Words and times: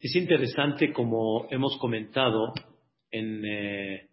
Es 0.00 0.16
interesante, 0.16 0.92
como 0.92 1.46
hemos 1.50 1.78
comentado 1.78 2.52
en, 3.10 3.44
eh, 3.44 4.08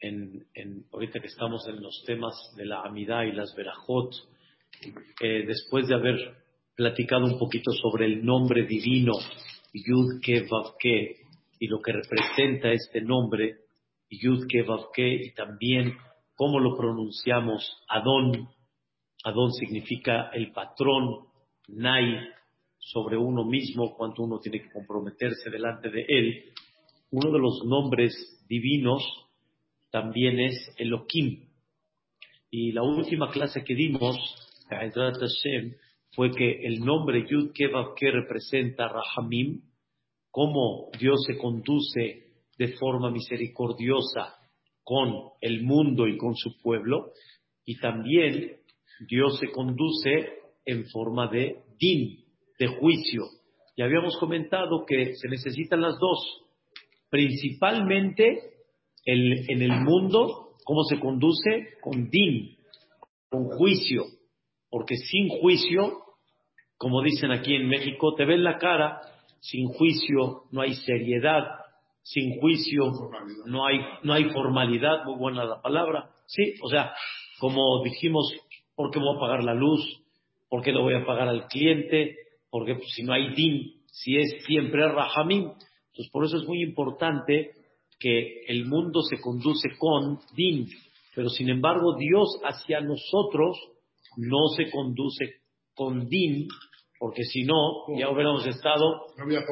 en, 0.00 0.84
ahorita 0.92 1.20
que 1.20 1.28
estamos 1.28 1.66
en 1.68 1.80
los 1.80 2.02
temas 2.04 2.34
de 2.56 2.66
la 2.66 2.82
Amidad 2.82 3.22
y 3.22 3.32
las 3.32 3.54
Berajot, 3.54 4.12
eh, 5.22 5.44
después 5.46 5.86
de 5.86 5.94
haber 5.94 6.16
platicado 6.74 7.24
un 7.24 7.38
poquito 7.38 7.70
sobre 7.72 8.06
el 8.06 8.24
nombre 8.24 8.66
divino 8.66 9.12
Yud 9.72 10.20
Ke 10.22 10.46
Vav 10.50 10.76
Ke 10.78 11.16
y 11.58 11.68
lo 11.68 11.80
que 11.80 11.92
representa 11.92 12.70
este 12.70 13.00
nombre 13.00 13.60
Yud 14.10 14.46
Ke 14.48 14.62
Vav 14.62 14.90
Ke 14.92 15.08
y 15.08 15.34
también 15.34 15.96
cómo 16.34 16.60
lo 16.60 16.76
pronunciamos 16.76 17.82
Adón. 17.88 18.48
Adón 19.24 19.52
significa 19.52 20.30
el 20.34 20.52
patrón, 20.52 21.26
Nai, 21.68 22.28
sobre 22.92 23.16
uno 23.16 23.44
mismo, 23.44 23.96
cuánto 23.96 24.22
uno 24.22 24.38
tiene 24.38 24.62
que 24.62 24.70
comprometerse 24.70 25.50
delante 25.50 25.90
de 25.90 26.04
él. 26.08 26.44
Uno 27.10 27.32
de 27.32 27.38
los 27.40 27.64
nombres 27.64 28.44
divinos 28.48 29.02
también 29.90 30.38
es 30.38 30.72
Elohim. 30.76 31.48
Y 32.48 32.70
la 32.70 32.82
última 32.84 33.30
clase 33.30 33.64
que 33.64 33.74
dimos, 33.74 34.16
fue 36.12 36.30
que 36.30 36.64
el 36.64 36.80
nombre 36.80 37.26
Yud 37.28 37.50
Kevav 37.52 37.94
que 37.96 38.10
representa 38.12 38.88
Rahamim, 38.88 39.62
cómo 40.30 40.90
Dios 40.98 41.24
se 41.26 41.36
conduce 41.36 42.24
de 42.56 42.68
forma 42.78 43.10
misericordiosa 43.10 44.36
con 44.84 45.12
el 45.40 45.64
mundo 45.64 46.06
y 46.06 46.16
con 46.16 46.36
su 46.36 46.56
pueblo, 46.62 47.12
y 47.64 47.78
también 47.78 48.58
Dios 49.08 49.38
se 49.40 49.50
conduce 49.50 50.38
en 50.64 50.86
forma 50.86 51.26
de 51.26 51.64
din, 51.78 52.25
de 52.58 52.66
juicio. 52.66 53.24
Y 53.76 53.82
habíamos 53.82 54.16
comentado 54.18 54.84
que 54.86 55.14
se 55.16 55.28
necesitan 55.28 55.80
las 55.80 55.98
dos, 55.98 56.42
principalmente 57.10 58.40
en 59.04 59.62
el 59.62 59.80
mundo, 59.82 60.54
cómo 60.64 60.82
se 60.84 60.98
conduce 60.98 61.78
con 61.80 62.10
din, 62.10 62.56
con 63.30 63.44
juicio, 63.44 64.04
porque 64.68 64.96
sin 64.96 65.28
juicio, 65.28 66.02
como 66.76 67.02
dicen 67.02 67.30
aquí 67.30 67.54
en 67.54 67.68
México, 67.68 68.14
te 68.14 68.24
ven 68.24 68.42
la 68.42 68.58
cara, 68.58 69.00
sin 69.40 69.68
juicio 69.68 70.42
no 70.50 70.62
hay 70.62 70.74
seriedad, 70.74 71.44
sin 72.02 72.40
juicio 72.40 72.84
no 73.46 73.64
hay, 73.64 73.78
no 74.02 74.12
hay 74.12 74.24
formalidad, 74.30 75.04
muy 75.04 75.18
buena 75.18 75.44
la 75.44 75.62
palabra, 75.62 76.10
sí, 76.26 76.54
o 76.62 76.68
sea, 76.68 76.92
como 77.38 77.82
dijimos, 77.84 78.34
¿por 78.74 78.90
qué 78.90 78.98
voy 78.98 79.16
a 79.16 79.20
pagar 79.20 79.44
la 79.44 79.54
luz? 79.54 80.02
¿Por 80.48 80.62
qué 80.62 80.72
lo 80.72 80.82
voy 80.82 80.94
a 80.94 81.04
pagar 81.04 81.28
al 81.28 81.46
cliente? 81.48 82.16
Porque 82.56 82.74
pues, 82.74 82.88
si 82.94 83.02
no 83.02 83.12
hay 83.12 83.34
din, 83.34 83.82
si 83.92 84.16
es 84.16 84.42
siempre 84.46 84.88
rahamim, 84.88 85.42
entonces 85.42 86.10
por 86.10 86.24
eso 86.24 86.38
es 86.38 86.48
muy 86.48 86.62
importante 86.62 87.50
que 88.00 88.44
el 88.48 88.64
mundo 88.64 89.02
se 89.02 89.20
conduce 89.20 89.68
con 89.78 90.20
din, 90.34 90.66
pero 91.14 91.28
sin 91.28 91.50
embargo 91.50 91.96
Dios 91.98 92.40
hacia 92.44 92.80
nosotros 92.80 93.58
no 94.16 94.48
se 94.56 94.70
conduce 94.70 95.34
con 95.74 96.08
din, 96.08 96.48
porque 96.98 97.24
si 97.24 97.44
no, 97.44 97.94
ya 97.94 98.08
hubiéramos 98.08 98.46
estado 98.46 99.04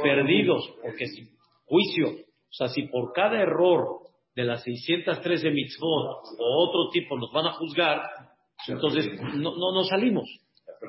perdidos, 0.03 0.67
porque 0.83 1.07
si 1.07 1.29
juicio, 1.67 2.09
o 2.09 2.53
sea, 2.53 2.69
si 2.69 2.85
por 2.85 3.13
cada 3.13 3.39
error 3.39 3.99
de 4.35 4.45
las 4.45 4.63
613 4.63 5.51
mitzvot 5.51 6.23
o 6.39 6.69
otro 6.69 6.89
tipo 6.91 7.19
nos 7.19 7.31
van 7.35 7.49
a 7.49 7.53
juzgar, 7.53 8.01
entonces 8.67 9.11
no, 9.35 9.55
no, 9.55 9.75
no 9.75 9.85
salimos, 9.85 10.25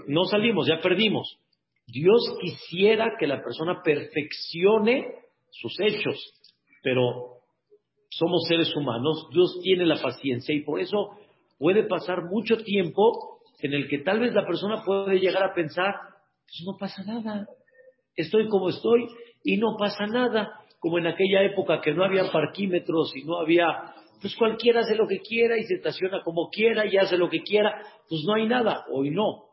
no 0.08 0.24
salimos, 0.24 0.66
ya 0.66 0.80
perdimos. 0.80 1.42
Dios 1.88 2.22
quisiera 2.42 3.16
que 3.20 3.28
la 3.28 3.42
persona 3.44 3.82
perfeccione 3.84 5.16
sus 5.52 5.80
hechos, 5.80 6.18
pero 6.82 7.36
somos 8.10 8.46
seres 8.48 8.76
humanos, 8.76 9.28
Dios 9.32 9.60
tiene 9.62 9.86
la 9.86 10.02
paciencia 10.02 10.54
y 10.56 10.62
por 10.64 10.80
eso 10.80 11.12
puede 11.58 11.84
pasar 11.84 12.24
mucho 12.26 12.58
tiempo 12.58 13.42
en 13.62 13.74
el 13.74 13.88
que 13.88 14.00
tal 14.00 14.20
vez 14.20 14.34
la 14.34 14.46
persona 14.46 14.84
puede 14.86 15.20
llegar 15.20 15.44
a 15.44 15.54
pensar, 15.54 15.94
pues 16.46 16.64
no 16.66 16.78
pasa 16.78 17.04
nada, 17.04 17.48
estoy 18.16 18.48
como 18.48 18.70
estoy 18.70 19.08
y 19.44 19.58
no 19.58 19.76
pasa 19.78 20.06
nada, 20.08 20.60
como 20.80 20.98
en 20.98 21.08
aquella 21.08 21.44
época 21.44 21.82
que 21.82 21.94
no 21.94 22.04
había 22.04 22.32
parquímetros 22.32 23.16
y 23.16 23.24
no 23.24 23.40
había, 23.40 23.68
pues 24.22 24.36
cualquiera 24.36 24.82
hace 24.82 24.96
lo 24.96 25.08
que 25.08 25.20
quiera 25.20 25.58
y 25.58 25.64
se 25.64 25.76
estaciona 25.76 26.22
como 26.24 26.50
quiera 26.50 26.86
y 26.86 26.98
hace 26.98 27.18
lo 27.18 27.30
que 27.30 27.42
quiera, 27.42 27.82
pues 28.10 28.22
no 28.26 28.36
hay 28.36 28.48
nada, 28.48 28.86
hoy 28.92 29.12
no, 29.12 29.46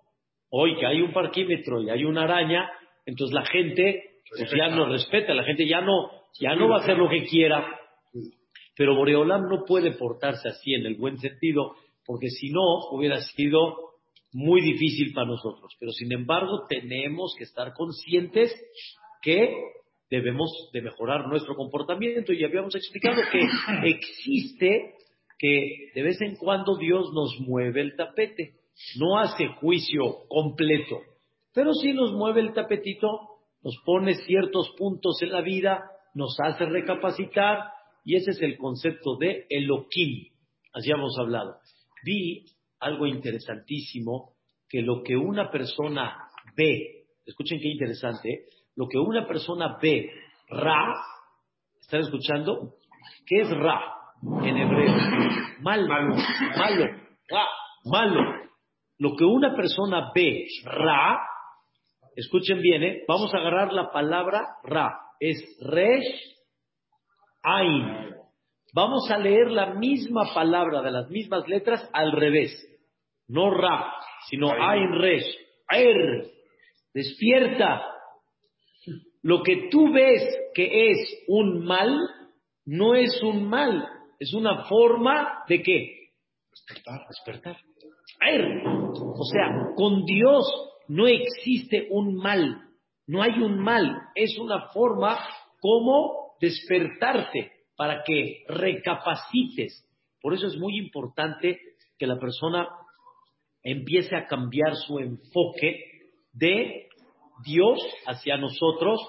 hoy 0.53 0.77
que 0.77 0.87
hay 0.87 1.01
un 1.01 1.13
parquímetro 1.13 1.83
y 1.83 1.91
hay 1.91 2.05
una 2.05 2.25
araña, 2.25 2.71
entonces 3.07 3.35
la 3.35 3.45
gente 3.45 4.11
pues 4.37 4.51
ya 4.57 4.69
no 4.69 4.87
respeta, 4.87 5.35
la 5.35 5.45
gente 5.45 5.67
ya 5.67 5.81
no, 5.81 6.11
ya 6.41 6.55
no 6.55 6.69
va 6.69 6.77
a 6.77 6.81
hacer 6.81 6.97
lo 6.97 7.09
que 7.09 7.25
quiera, 7.25 7.67
pero 8.77 8.95
Boreolam 8.95 9.49
no 9.49 9.65
puede 9.65 9.93
portarse 9.93 10.49
así 10.49 10.75
en 10.75 10.87
el 10.87 10.97
buen 10.97 11.19
sentido, 11.19 11.75
porque 12.07 12.29
si 12.29 12.51
no 12.51 12.63
hubiera 12.91 13.21
sido 13.21 13.93
muy 14.33 14.63
difícil 14.63 15.13
para 15.13 15.27
nosotros. 15.27 15.75
Pero 15.79 15.93
sin 15.93 16.13
embargo, 16.13 16.67
tenemos 16.69 17.35
que 17.37 17.45
estar 17.45 17.73
conscientes 17.75 18.55
que 19.21 19.55
debemos 20.11 20.51
de 20.73 20.83
mejorar 20.83 21.29
nuestro 21.29 21.55
comportamiento. 21.55 22.33
Y 22.33 22.45
habíamos 22.45 22.75
explicado 22.75 23.23
que 23.31 23.41
existe 23.89 24.95
que 25.39 25.91
de 25.95 26.03
vez 26.03 26.21
en 26.21 26.37
cuando 26.37 26.77
Dios 26.77 27.11
nos 27.13 27.39
mueve 27.41 27.83
el 27.83 27.97
tapete. 27.97 28.55
No 28.99 29.19
hace 29.19 29.49
juicio 29.61 30.27
completo, 30.29 31.01
pero 31.55 31.73
sí 31.75 31.93
nos 31.93 32.13
mueve 32.13 32.41
el 32.41 32.53
tapetito, 32.53 33.09
nos 33.63 33.77
pone 33.85 34.15
ciertos 34.15 34.75
puntos 34.77 35.21
en 35.23 35.31
la 35.31 35.41
vida, 35.41 35.85
nos 36.15 36.37
hace 36.41 36.65
recapacitar 36.67 37.71
y 38.05 38.17
ese 38.17 38.33
es 38.33 38.43
el 38.43 38.57
concepto 38.57 39.17
de 39.17 39.47
Elohim. 39.49 40.33
Así 40.73 40.91
hemos 40.91 41.17
hablado. 41.19 41.57
Vi 42.05 42.47
algo 42.81 43.07
interesantísimo, 43.07 44.33
que 44.69 44.83
lo 44.83 45.03
que 45.03 45.17
una 45.17 45.51
persona 45.51 46.17
ve, 46.57 47.05
escuchen 47.27 47.61
qué 47.61 47.69
interesante, 47.69 48.47
lo 48.75 48.89
que 48.89 48.99
una 48.99 49.27
persona 49.27 49.79
ve, 49.81 50.11
Ra, 50.49 50.95
¿están 51.81 52.01
escuchando? 52.01 52.75
¿Qué 53.27 53.43
es 53.43 53.51
Ra 53.51 53.81
en 54.45 54.57
hebreo? 54.57 54.95
Malo, 55.61 55.87
malo, 55.87 56.17
malo, 56.57 56.87
Ra, 57.29 57.47
malo. 57.85 58.42
Lo 59.03 59.17
que 59.17 59.25
una 59.25 59.57
persona 59.57 60.13
ve, 60.15 60.47
Ra, 60.63 61.19
escuchen 62.15 62.63
bien, 62.63 62.85
¿eh? 62.85 63.03
vamos 63.09 63.35
a 63.35 63.39
agarrar 63.39 63.73
la 63.73 63.91
palabra 63.91 64.59
Ra, 64.63 64.97
es 65.19 65.43
Resh 65.61 66.37
Ain. 67.43 68.15
Vamos 68.73 69.11
a 69.11 69.19
leer 69.19 69.51
la 69.51 69.75
misma 69.75 70.33
palabra 70.33 70.83
de 70.83 70.93
las 70.93 71.11
mismas 71.11 71.49
letras 71.49 71.91
al 71.93 72.13
revés. 72.13 72.53
No 73.27 73.51
Ra, 73.51 73.93
sino 74.31 74.53
Ain 74.53 74.93
Resh. 74.93 75.37
Er. 75.69 76.31
Despierta. 76.95 77.83
Lo 79.23 79.43
que 79.43 79.69
tú 79.69 79.93
ves 79.93 80.23
que 80.55 80.93
es 80.93 81.25
un 81.27 81.65
mal, 81.65 81.99
no 82.67 82.95
es 82.95 83.21
un 83.21 83.49
mal, 83.49 83.85
es 84.21 84.33
una 84.33 84.63
forma 84.67 85.43
de 85.49 85.61
qué? 85.61 86.11
Despertar. 86.53 87.01
Despertar. 87.09 87.72
O 89.15 89.25
sea, 89.25 89.75
con 89.75 90.05
Dios 90.05 90.47
no 90.89 91.07
existe 91.07 91.89
un 91.91 92.15
mal, 92.17 92.63
no 93.07 93.23
hay 93.23 93.41
un 93.41 93.59
mal, 93.59 93.97
es 94.15 94.39
una 94.39 94.69
forma 94.69 95.19
como 95.61 96.35
despertarte 96.41 97.53
para 97.77 98.03
que 98.05 98.45
recapacites. 98.49 99.89
Por 100.21 100.35
eso 100.35 100.47
es 100.47 100.57
muy 100.57 100.79
importante 100.79 101.59
que 101.99 102.07
la 102.07 102.19
persona 102.19 102.69
empiece 103.63 104.17
a 104.17 104.27
cambiar 104.27 104.75
su 104.77 104.99
enfoque 104.99 105.85
de 106.33 106.89
Dios 107.45 107.79
hacia 108.07 108.37
nosotros, 108.37 109.01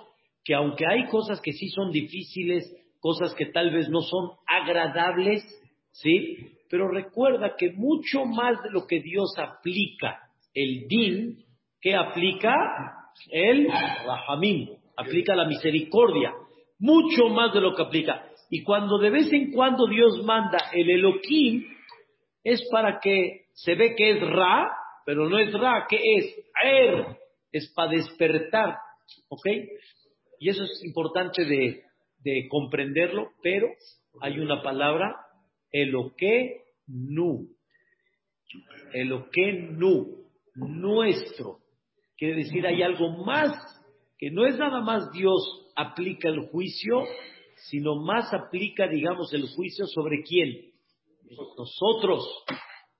que 0.44 0.54
aunque 0.54 0.86
hay 0.88 1.08
cosas 1.08 1.42
que 1.42 1.54
sí 1.54 1.70
son 1.70 1.92
difíciles, 1.92 2.64
cosas 3.00 3.34
que 3.36 3.48
tal 3.48 3.72
vez 3.72 3.90
no 3.90 4.02
son 4.02 4.32
agradables, 4.48 5.44
¿sí? 5.92 6.58
Pero 6.74 6.88
recuerda 6.88 7.56
que 7.56 7.72
mucho 7.74 8.26
más 8.26 8.64
de 8.64 8.72
lo 8.72 8.88
que 8.88 9.00
Dios 9.00 9.32
aplica 9.38 10.24
el 10.56 10.88
din, 10.88 11.46
que 11.80 11.96
aplica 11.96 12.52
el 13.30 13.68
rahamim, 13.68 14.70
aplica 14.98 15.36
la 15.36 15.46
misericordia 15.46 16.34
mucho 16.80 17.30
más 17.30 17.54
de 17.54 17.62
lo 17.62 17.76
que 17.76 17.84
aplica. 17.84 18.26
Y 18.50 18.64
cuando 18.64 18.98
de 18.98 19.12
vez 19.12 19.32
en 19.32 19.52
cuando 19.52 19.86
Dios 19.86 20.24
manda 20.24 20.58
el 20.74 20.90
Elohim, 20.90 21.64
es 22.44 22.68
para 22.72 23.00
que 23.00 23.42
se 23.54 23.76
ve 23.76 23.94
que 23.96 24.10
es 24.10 24.20
Ra, 24.20 24.76
pero 25.06 25.30
no 25.30 25.38
es 25.38 25.54
Ra, 25.54 25.86
que 25.88 25.98
es 25.98 26.36
Er, 26.66 27.06
es 27.52 27.72
para 27.76 27.92
despertar. 27.92 28.78
¿Ok? 29.30 29.46
Y 30.40 30.50
eso 30.50 30.64
es 30.64 30.84
importante 30.84 31.46
de, 31.46 31.84
de 32.24 32.48
comprenderlo, 32.50 33.30
pero 33.44 33.68
hay 34.22 34.40
una 34.40 34.64
palabra, 34.64 35.20
Eloque 35.72 36.63
Nu. 36.88 37.48
Eloque 38.94 39.70
Nu, 39.72 40.26
nuestro. 40.56 41.60
quiere 42.18 42.44
decir 42.44 42.66
hay 42.66 42.84
algo 42.84 43.24
más, 43.26 43.52
que 44.18 44.30
no 44.32 44.46
es 44.46 44.58
nada 44.58 44.82
más 44.82 45.12
Dios 45.12 45.72
aplica 45.76 46.30
el 46.30 46.48
juicio, 46.50 47.04
sino 47.70 47.96
más 47.96 48.34
aplica, 48.34 48.88
digamos, 48.88 49.34
el 49.34 49.48
juicio 49.56 49.86
sobre 49.88 50.22
quién? 50.24 50.72
Nosotros, 51.58 52.28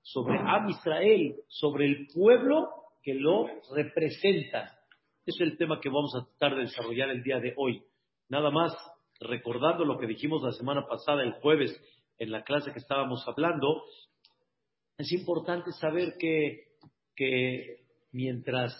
sobre 0.02 0.38
Am 0.38 0.68
Israel, 0.68 1.36
sobre 1.48 1.86
el 1.86 2.08
pueblo 2.12 2.68
que 3.02 3.14
lo 3.14 3.46
representa. 3.74 4.76
Ese 5.26 5.44
es 5.44 5.52
el 5.52 5.56
tema 5.56 5.80
que 5.80 5.88
vamos 5.88 6.14
a 6.14 6.24
tratar 6.24 6.56
de 6.56 6.62
desarrollar 6.62 7.10
el 7.10 7.22
día 7.22 7.38
de 7.38 7.54
hoy. 7.56 7.82
Nada 8.28 8.50
más 8.50 8.74
recordando 9.20 9.84
lo 9.84 9.98
que 9.98 10.06
dijimos 10.06 10.42
la 10.42 10.52
semana 10.52 10.86
pasada, 10.86 11.22
el 11.22 11.32
jueves, 11.34 11.78
en 12.18 12.30
la 12.30 12.42
clase 12.42 12.72
que 12.72 12.78
estábamos 12.78 13.24
hablando, 13.26 13.82
es 14.96 15.10
importante 15.12 15.72
saber 15.72 16.14
que, 16.18 16.68
que 17.16 17.84
mientras 18.12 18.74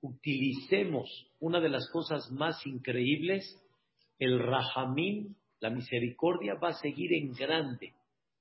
utilicemos 0.00 1.08
una 1.40 1.60
de 1.60 1.68
las 1.68 1.88
cosas 1.90 2.30
más 2.30 2.66
increíbles, 2.66 3.44
el 4.18 4.38
rahamim, 4.38 5.34
la 5.60 5.70
misericordia, 5.70 6.54
va 6.54 6.70
a 6.70 6.80
seguir 6.80 7.12
en 7.12 7.32
grande. 7.32 7.94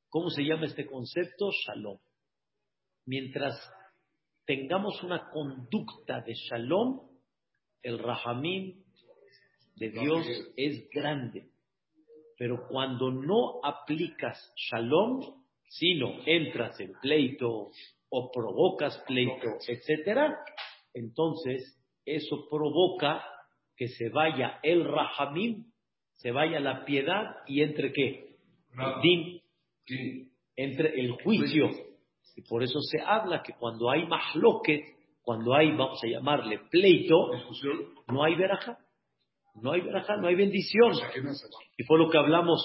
¿Cómo 0.09 0.29
se 0.29 0.43
llama 0.43 0.65
este 0.65 0.85
concepto? 0.85 1.51
Shalom. 1.51 1.97
Mientras 3.05 3.55
tengamos 4.45 5.01
una 5.03 5.29
conducta 5.29 6.21
de 6.21 6.33
shalom, 6.33 7.01
el 7.83 7.99
rahamim 7.99 8.83
de 9.75 9.89
Dios 9.89 10.25
es 10.55 10.89
grande. 10.89 11.49
Pero 12.41 12.67
cuando 12.67 13.11
no 13.11 13.59
aplicas 13.63 14.51
shalom, 14.55 15.21
sino 15.69 16.21
entras 16.25 16.79
en 16.79 16.93
pleito 16.99 17.69
o 18.09 18.31
provocas 18.31 18.97
pleito, 19.05 19.59
etcétera, 19.67 20.39
entonces 20.91 21.79
eso 22.03 22.47
provoca 22.49 23.23
que 23.75 23.89
se 23.89 24.09
vaya 24.09 24.59
el 24.63 24.85
rahamim, 24.85 25.65
se 26.13 26.31
vaya 26.31 26.59
la 26.59 26.83
piedad 26.83 27.27
y 27.45 27.61
entre 27.61 27.93
qué? 27.93 28.37
Din, 29.03 29.39
entre 30.55 30.99
el 30.99 31.11
juicio. 31.21 31.69
Y 32.35 32.41
por 32.49 32.63
eso 32.63 32.79
se 32.81 33.01
habla 33.01 33.43
que 33.43 33.53
cuando 33.53 33.91
hay 33.91 34.07
mahloket, 34.07 34.81
cuando 35.21 35.53
hay, 35.53 35.73
vamos 35.73 36.03
a 36.03 36.07
llamarle 36.07 36.57
pleito, 36.71 37.29
no 38.07 38.23
hay 38.23 38.33
veraja. 38.33 38.79
No 39.55 39.71
hay 39.71 39.81
verajá, 39.81 40.17
no 40.17 40.27
hay 40.27 40.35
bendición. 40.35 40.93
Y 41.77 41.83
fue 41.83 41.97
lo 41.97 42.09
que 42.09 42.17
hablamos 42.17 42.61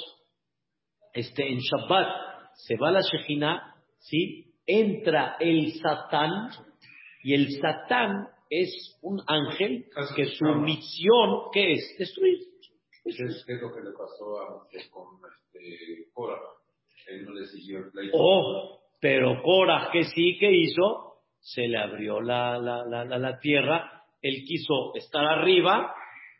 este, 1.13 1.49
en 1.49 1.59
Shabbat. 1.59 2.09
Se 2.55 2.77
va 2.77 2.91
la 2.91 3.01
Shejina, 3.01 3.75
¿sí? 3.99 4.47
entra 4.67 5.37
el 5.39 5.73
Satán, 5.81 6.51
y 7.23 7.35
el 7.35 7.51
Satán 7.61 8.29
es 8.51 8.99
un 9.03 9.23
ángel 9.27 9.87
que 10.15 10.27
su 10.27 10.45
misión, 10.45 11.51
¿qué 11.53 11.73
es? 11.73 11.97
Destruir. 11.99 12.39
¿Qué 13.05 13.11
es, 13.11 13.47
lo 13.63 13.73
que 13.73 13.83
le 13.83 13.93
pasó 13.93 14.41
a, 14.41 14.67
con 14.91 15.21
este, 15.31 16.09
Cora? 16.13 16.39
Él 17.07 17.25
no 17.25 17.35
le 17.35 17.47
siguió 17.47 17.79
el 17.79 17.91
pleito. 17.93 18.17
Oh, 18.19 18.81
pero 19.01 19.43
Cora, 19.43 19.91
¿qué 19.93 20.05
sí 20.05 20.37
que 20.39 20.51
hizo? 20.51 21.23
Se 21.39 21.69
le 21.69 21.79
abrió 21.79 22.21
la, 22.21 22.59
la, 22.59 22.85
la, 22.85 23.05
la 23.05 23.39
tierra, 23.39 24.03
él 24.21 24.43
quiso 24.45 24.93
estar 24.97 25.25
arriba 25.25 25.95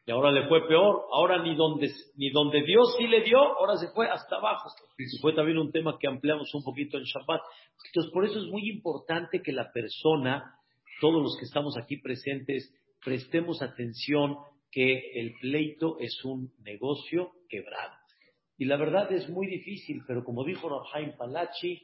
y 0.07 0.13
ahora 0.13 0.31
le 0.31 0.47
fue 0.47 0.67
peor. 0.69 1.07
Ahora 1.13 1.43
ni 1.43 1.57
donde, 1.57 1.91
ni 2.15 2.31
donde 2.31 2.63
Dios 2.63 2.95
sí 2.97 3.09
le 3.09 3.23
dio, 3.23 3.39
ahora 3.39 3.77
se 3.77 3.89
fue 3.89 4.09
hasta 4.09 4.37
abajo. 4.37 4.71
Y 4.97 5.19
fue 5.21 5.35
también 5.35 5.59
un 5.59 5.73
tema 5.73 5.99
que 5.99 6.07
ampliamos 6.07 6.55
un 6.55 6.63
poquito 6.63 6.97
en 6.97 7.05
Shabbat. 7.05 7.43
Entonces, 7.87 8.13
por 8.13 8.25
eso 8.25 8.39
es 8.39 8.47
muy 8.47 8.71
importante 8.71 9.43
que 9.43 9.53
la 9.53 9.73
persona, 9.73 10.55
todos 11.01 11.21
los 11.21 11.37
que 11.37 11.45
estamos 11.45 11.77
aquí 11.77 11.97
presentes, 11.97 12.73
prestemos 13.05 13.61
atención 13.63 14.37
que 14.71 15.11
el 15.15 15.35
pleito 15.41 15.97
es 15.99 16.25
un 16.25 16.53
negocio 16.63 17.33
quebrado. 17.49 17.93
Y 18.59 18.67
la 18.67 18.77
verdad 18.77 19.11
es 19.13 19.29
muy 19.29 19.49
difícil, 19.49 20.03
pero 20.07 20.23
como 20.23 20.45
dijo 20.45 20.69
Rahaim 20.69 21.17
Palachi, 21.17 21.83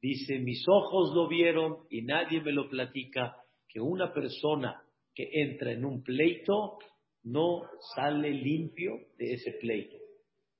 dice, 0.00 0.38
mis 0.38 0.64
ojos 0.68 1.12
lo 1.14 1.26
vieron 1.26 1.78
y 1.90 2.02
nadie 2.02 2.40
me 2.40 2.52
lo 2.52 2.68
platica, 2.68 3.36
que 3.68 3.80
una 3.80 4.12
persona 4.12 4.80
que 5.14 5.28
entra 5.32 5.72
en 5.72 5.84
un 5.84 6.02
pleito 6.04 6.78
no 7.26 7.62
sale 7.94 8.30
limpio 8.30 8.92
de 9.18 9.34
ese 9.34 9.52
pleito. 9.60 9.96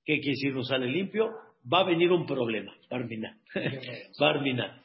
¿Qué 0.05 0.19
quiere 0.21 0.33
decir 0.33 0.53
no 0.53 0.65
sale 0.65 0.87
limpio? 0.87 1.31
Va 1.73 1.81
a 1.81 1.85
venir 1.85 2.11
un 2.11 2.27
problema, 2.27 2.75
Barmina. 2.91 3.39
Barmina. 4.19 4.85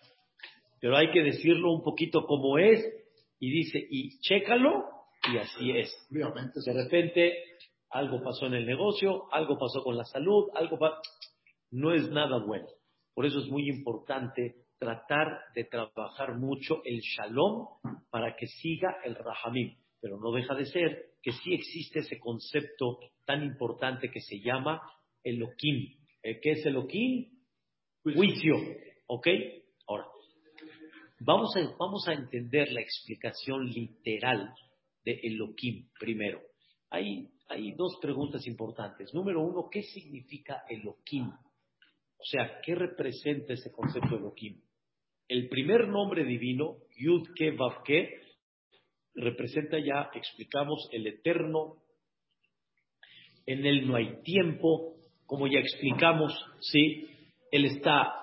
Pero 0.79 0.95
hay 0.95 1.11
que 1.11 1.21
decirlo 1.21 1.71
un 1.73 1.83
poquito 1.83 2.25
como 2.25 2.57
es 2.59 2.83
y 3.39 3.51
dice, 3.51 3.79
y 3.89 4.19
chécalo 4.19 4.85
y 5.33 5.37
así 5.37 5.71
es. 5.71 5.91
De 6.09 6.73
repente 6.73 7.33
algo 7.89 8.21
pasó 8.23 8.45
en 8.45 8.53
el 8.53 8.65
negocio, 8.65 9.25
algo 9.31 9.57
pasó 9.57 9.83
con 9.83 9.97
la 9.97 10.05
salud, 10.05 10.49
algo 10.53 10.77
no 11.71 11.93
es 11.93 12.09
nada 12.09 12.43
bueno. 12.45 12.67
Por 13.13 13.25
eso 13.25 13.39
es 13.39 13.47
muy 13.47 13.67
importante 13.67 14.55
tratar 14.77 15.27
de 15.55 15.63
trabajar 15.65 16.37
mucho 16.37 16.81
el 16.85 16.99
shalom 17.01 17.67
para 18.09 18.35
que 18.35 18.47
siga 18.47 18.97
el 19.03 19.15
rahamim. 19.15 19.75
Pero 19.99 20.19
no 20.19 20.31
deja 20.31 20.55
de 20.55 20.65
ser 20.65 21.10
que 21.21 21.31
sí 21.31 21.53
existe 21.53 21.99
ese 21.99 22.19
concepto 22.19 22.99
tan 23.25 23.43
importante 23.43 24.09
que 24.09 24.19
se 24.19 24.39
llama 24.39 24.81
Elohim. 25.23 25.95
¿Qué 26.21 26.51
es 26.51 26.65
Elohim? 26.65 27.29
Juicio. 28.03 28.55
¿Ok? 29.07 29.27
Ahora, 29.87 30.07
vamos 31.19 31.55
a, 31.55 31.75
vamos 31.77 32.07
a 32.07 32.13
entender 32.13 32.71
la 32.71 32.81
explicación 32.81 33.65
literal 33.67 34.53
de 35.03 35.19
Elohim 35.23 35.89
primero. 35.99 36.41
Hay, 36.89 37.29
hay 37.47 37.71
dos 37.73 37.97
preguntas 38.01 38.45
importantes. 38.47 39.13
Número 39.13 39.41
uno, 39.41 39.69
¿qué 39.71 39.83
significa 39.83 40.63
Elohim? 40.69 41.27
O 41.27 42.23
sea, 42.23 42.59
¿qué 42.63 42.75
representa 42.75 43.53
ese 43.53 43.71
concepto 43.71 44.15
Elohim? 44.15 44.61
El 45.27 45.47
primer 45.49 45.87
nombre 45.87 46.23
divino, 46.23 46.77
Yud 46.97 47.29
Ke 47.35 47.51
Vav 47.51 47.83
Ke, 47.83 48.19
representa 49.15 49.77
ya, 49.79 50.09
explicamos, 50.13 50.89
el 50.91 51.07
eterno. 51.07 51.77
En 53.45 53.65
él 53.65 53.87
no 53.87 53.95
hay 53.95 54.21
tiempo, 54.23 54.95
como 55.25 55.47
ya 55.47 55.59
explicamos, 55.59 56.33
¿sí? 56.59 57.07
Él 57.51 57.65
está 57.65 58.13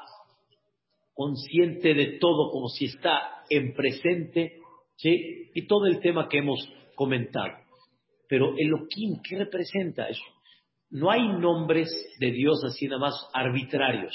consciente 1.14 1.94
de 1.94 2.18
todo 2.18 2.50
como 2.50 2.68
si 2.68 2.86
está 2.86 3.44
en 3.50 3.74
presente, 3.74 4.60
¿sí? 4.96 5.50
Y 5.54 5.66
todo 5.66 5.86
el 5.86 6.00
tema 6.00 6.28
que 6.28 6.38
hemos 6.38 6.60
comentado. 6.94 7.52
Pero 8.28 8.54
Elohim, 8.56 9.20
¿qué 9.22 9.38
representa 9.38 10.08
eso? 10.08 10.22
No 10.90 11.10
hay 11.10 11.26
nombres 11.26 11.88
de 12.18 12.30
Dios 12.30 12.62
así 12.64 12.86
nada 12.86 13.00
más 13.00 13.30
arbitrarios. 13.32 14.14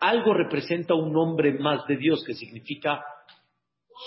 Algo 0.00 0.34
representa 0.34 0.94
un 0.94 1.12
nombre 1.12 1.52
más 1.58 1.86
de 1.86 1.96
Dios 1.96 2.22
que 2.26 2.34
significa 2.34 3.02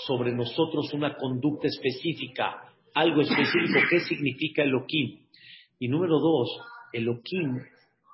sobre 0.06 0.32
nosotros 0.32 0.92
una 0.92 1.16
conducta 1.16 1.68
específica, 1.68 2.72
algo 2.94 3.22
específico. 3.22 3.80
¿Qué 3.90 4.00
significa 4.00 4.62
Elohim? 4.62 5.26
Y 5.78 5.88
número 5.88 6.18
dos, 6.18 6.60
Elohim 6.92 7.58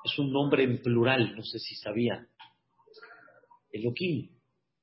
es 0.05 0.19
un 0.19 0.33
nombre 0.33 0.65
en 0.65 0.83
plural, 0.83 1.35
no 1.35 1.43
sé 1.43 1.59
si 1.59 1.75
sabían. 1.77 2.29
Elohim. 3.73 4.31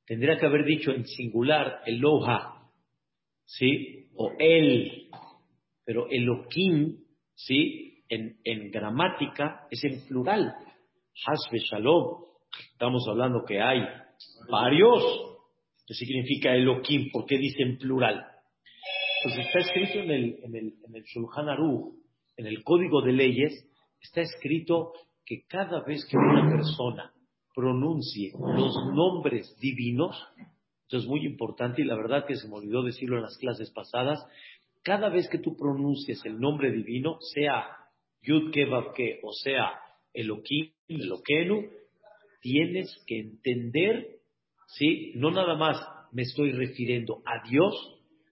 Tendría 0.05 0.37
que 0.37 0.45
haber 0.45 0.65
dicho 0.65 0.91
en 0.91 1.05
singular 1.05 1.81
Eloha, 1.85 2.69
¿sí? 3.45 4.09
O 4.15 4.31
él. 4.37 5.09
Pero 5.85 6.07
Elohim, 6.09 6.97
¿sí? 7.33 8.03
En, 8.09 8.37
en 8.43 8.71
gramática 8.71 9.67
es 9.69 9.81
en 9.85 10.05
plural. 10.07 10.53
Hasbe 11.25 11.59
Shalom. 11.59 12.25
Estamos 12.73 13.07
hablando 13.07 13.45
que 13.47 13.61
hay 13.61 13.79
varios 14.49 15.30
¿Qué 15.91 16.05
significa 16.05 16.55
Elohim? 16.55 17.11
¿Por 17.11 17.25
qué 17.25 17.37
dice 17.37 17.63
en 17.63 17.77
plural? 17.77 18.25
Pues 19.23 19.37
está 19.37 19.59
escrito 19.59 19.99
en 19.99 20.11
el, 20.11 20.39
en 20.41 20.55
el, 20.55 20.73
en 20.87 20.95
el 20.95 21.03
Shulchan 21.03 21.49
Aruch, 21.49 21.95
en 22.37 22.47
el 22.47 22.63
Código 22.63 23.01
de 23.01 23.11
Leyes, 23.11 23.69
está 23.99 24.21
escrito 24.21 24.93
que 25.25 25.43
cada 25.49 25.83
vez 25.83 26.05
que 26.09 26.15
una 26.15 26.49
persona 26.49 27.11
pronuncie 27.53 28.31
los 28.39 28.73
nombres 28.95 29.53
divinos, 29.59 30.15
esto 30.83 30.95
es 30.95 31.05
muy 31.07 31.25
importante 31.25 31.81
y 31.81 31.85
la 31.85 31.97
verdad 31.97 32.25
que 32.25 32.37
se 32.37 32.47
me 32.47 32.55
olvidó 32.55 32.83
decirlo 32.83 33.17
en 33.17 33.23
las 33.23 33.37
clases 33.37 33.69
pasadas, 33.71 34.25
cada 34.83 35.09
vez 35.09 35.27
que 35.27 35.39
tú 35.39 35.57
pronuncies 35.57 36.23
el 36.23 36.39
nombre 36.39 36.71
divino, 36.71 37.17
sea 37.33 37.67
Yud 38.21 38.53
Ke 38.53 38.65
o 39.23 39.33
sea 39.43 39.73
Elohim, 40.13 40.71
Eloquenu, 40.87 41.65
tienes 42.39 42.95
que 43.05 43.19
entender 43.19 44.20
¿sí? 44.77 45.13
No 45.15 45.31
nada 45.31 45.55
más 45.55 45.77
me 46.11 46.23
estoy 46.23 46.51
refiriendo 46.51 47.21
a 47.25 47.47
Dios, 47.47 47.73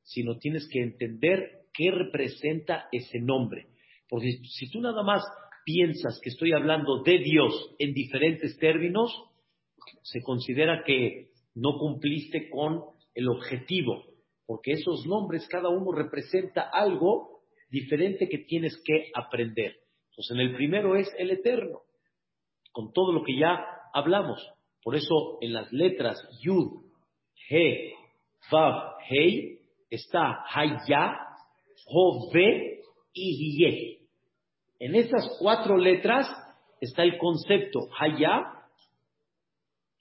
sino 0.03 0.37
tienes 0.37 0.67
que 0.71 0.81
entender 0.81 1.67
qué 1.73 1.91
representa 1.91 2.87
ese 2.91 3.19
nombre. 3.19 3.67
Porque 4.07 4.31
si 4.43 4.69
tú 4.69 4.81
nada 4.81 5.03
más 5.03 5.23
piensas 5.63 6.19
que 6.21 6.29
estoy 6.29 6.51
hablando 6.53 7.03
de 7.03 7.19
Dios 7.19 7.75
en 7.77 7.93
diferentes 7.93 8.57
términos, 8.57 9.11
se 10.01 10.21
considera 10.21 10.83
que 10.83 11.29
no 11.55 11.77
cumpliste 11.77 12.49
con 12.49 12.81
el 13.13 13.27
objetivo. 13.29 14.05
porque 14.45 14.71
esos 14.71 15.05
nombres, 15.05 15.47
cada 15.47 15.69
uno 15.69 15.91
representa 15.91 16.71
algo 16.73 17.41
diferente 17.69 18.27
que 18.27 18.39
tienes 18.39 18.81
que 18.83 19.11
aprender. 19.13 19.75
Entonces, 20.09 20.31
en 20.31 20.39
el 20.39 20.55
primero 20.55 20.95
es 20.95 21.07
el 21.19 21.29
eterno, 21.29 21.81
con 22.71 22.91
todo 22.91 23.13
lo 23.13 23.23
que 23.23 23.37
ya 23.37 23.63
hablamos. 23.93 24.39
Por 24.83 24.95
eso 24.95 25.37
en 25.41 25.53
las 25.53 25.71
letras 25.71 26.17
Yud, 26.41 26.83
He, 27.49 27.93
Vav, 28.51 28.95
Hei, 29.09 29.59
está 29.89 30.43
Haya, 30.53 31.17
Hove 31.87 32.81
y 33.13 33.57
Ye. 33.57 33.99
En 34.79 34.95
estas 34.95 35.37
cuatro 35.39 35.77
letras 35.77 36.27
está 36.79 37.03
el 37.03 37.17
concepto 37.17 37.79
Haya, 37.99 38.53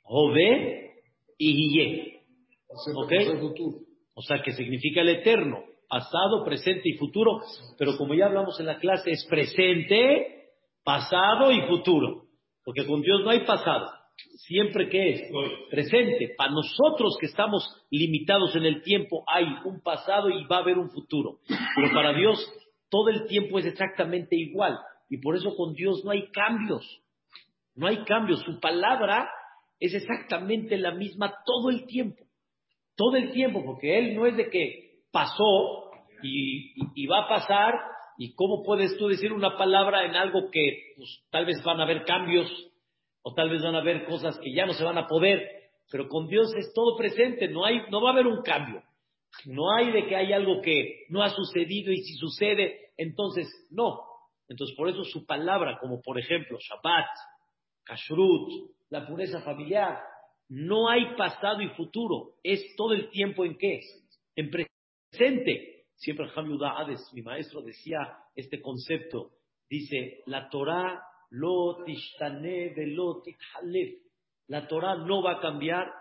Hove 0.02 1.02
y 1.38 1.78
Ye. 1.78 2.22
¿Ok? 2.94 3.12
O 4.14 4.22
sea, 4.22 4.42
que 4.42 4.52
significa 4.52 5.00
el 5.00 5.08
eterno, 5.10 5.64
pasado, 5.88 6.44
presente 6.44 6.88
y 6.88 6.98
futuro. 6.98 7.40
Pero 7.78 7.96
como 7.96 8.14
ya 8.14 8.26
hablamos 8.26 8.58
en 8.60 8.66
la 8.66 8.78
clase, 8.78 9.10
es 9.10 9.24
presente, 9.28 10.50
pasado 10.84 11.50
y 11.50 11.62
futuro. 11.68 12.24
Porque 12.64 12.86
con 12.86 13.00
Dios 13.00 13.22
no 13.24 13.30
hay 13.30 13.40
pasado. 13.40 13.97
Siempre 14.36 14.88
que 14.88 15.10
es 15.10 15.22
presente. 15.70 16.34
Para 16.36 16.52
nosotros 16.52 17.16
que 17.20 17.26
estamos 17.26 17.64
limitados 17.90 18.54
en 18.56 18.64
el 18.64 18.82
tiempo, 18.82 19.24
hay 19.26 19.46
un 19.64 19.80
pasado 19.80 20.30
y 20.30 20.44
va 20.44 20.56
a 20.56 20.60
haber 20.60 20.78
un 20.78 20.90
futuro. 20.90 21.38
Pero 21.46 21.92
para 21.92 22.12
Dios 22.12 22.38
todo 22.90 23.10
el 23.10 23.26
tiempo 23.26 23.58
es 23.58 23.66
exactamente 23.66 24.36
igual. 24.36 24.78
Y 25.10 25.18
por 25.18 25.36
eso 25.36 25.54
con 25.56 25.74
Dios 25.74 26.04
no 26.04 26.10
hay 26.10 26.28
cambios. 26.30 26.84
No 27.74 27.86
hay 27.86 28.04
cambios. 28.04 28.40
Su 28.42 28.58
palabra 28.60 29.28
es 29.78 29.94
exactamente 29.94 30.76
la 30.76 30.92
misma 30.92 31.34
todo 31.44 31.70
el 31.70 31.86
tiempo. 31.86 32.24
Todo 32.96 33.16
el 33.16 33.30
tiempo, 33.30 33.64
porque 33.64 33.98
Él 33.98 34.16
no 34.16 34.26
es 34.26 34.36
de 34.36 34.50
que 34.50 35.02
pasó 35.12 35.90
y, 36.22 37.06
va 37.06 37.24
a 37.24 37.28
pasar. 37.28 37.74
¿Y 38.18 38.34
cómo 38.34 38.64
puedes 38.64 38.96
tú 38.98 39.06
decir 39.06 39.32
una 39.32 39.56
palabra 39.56 40.04
en 40.04 40.16
algo 40.16 40.50
que 40.50 40.94
pues, 40.96 41.22
tal 41.30 41.46
vez 41.46 41.62
van 41.62 41.78
a 41.78 41.84
haber 41.84 42.04
cambios 42.04 42.50
o 43.22 43.34
tal 43.34 43.50
vez 43.50 43.62
van 43.62 43.74
a 43.74 43.80
haber 43.80 44.04
cosas 44.04 44.38
que 44.38 44.52
ya 44.52 44.66
no 44.66 44.72
se 44.72 44.84
van 44.84 44.98
a 44.98 45.06
poder? 45.06 45.46
Pero 45.90 46.08
con 46.08 46.28
Dios 46.28 46.54
es 46.56 46.72
todo 46.74 46.96
presente, 46.96 47.48
no, 47.48 47.64
hay, 47.64 47.82
no 47.90 48.02
va 48.02 48.10
a 48.10 48.12
haber 48.12 48.26
un 48.26 48.42
cambio. 48.42 48.82
No 49.44 49.72
hay 49.76 49.92
de 49.92 50.06
que 50.06 50.16
hay 50.16 50.32
algo 50.32 50.60
que 50.60 51.06
no 51.08 51.22
ha 51.22 51.30
sucedido 51.30 51.92
y 51.92 51.98
si 51.98 52.14
sucede, 52.14 52.90
entonces 52.96 53.46
no. 53.70 54.00
Entonces 54.48 54.76
por 54.76 54.88
eso 54.88 55.04
su 55.04 55.26
palabra, 55.26 55.78
como 55.80 56.00
por 56.00 56.18
ejemplo 56.18 56.58
Shabbat, 56.58 57.06
Kashrut, 57.84 58.70
la 58.90 59.06
pureza 59.06 59.40
familiar, 59.42 59.98
no 60.48 60.88
hay 60.88 61.14
pasado 61.16 61.60
y 61.60 61.68
futuro, 61.70 62.34
es 62.42 62.74
todo 62.76 62.94
el 62.94 63.10
tiempo 63.10 63.44
en 63.44 63.56
qué? 63.56 63.80
En 64.36 64.50
presente. 64.50 65.84
Siempre 65.96 66.30
Hamyudah 66.34 66.78
Hades, 66.78 67.10
mi 67.12 67.22
maestro, 67.22 67.60
decía 67.60 67.98
este 68.36 68.60
concepto. 68.60 69.32
Dice, 69.68 70.22
la 70.26 70.48
Torah 70.48 71.02
lo 71.30 71.82
tishtane 71.84 72.74
velo 72.74 73.22
La 74.48 74.66
Torah 74.66 74.96
no 74.96 75.22
va 75.22 75.32
a 75.32 75.40
cambiar, 75.40 75.92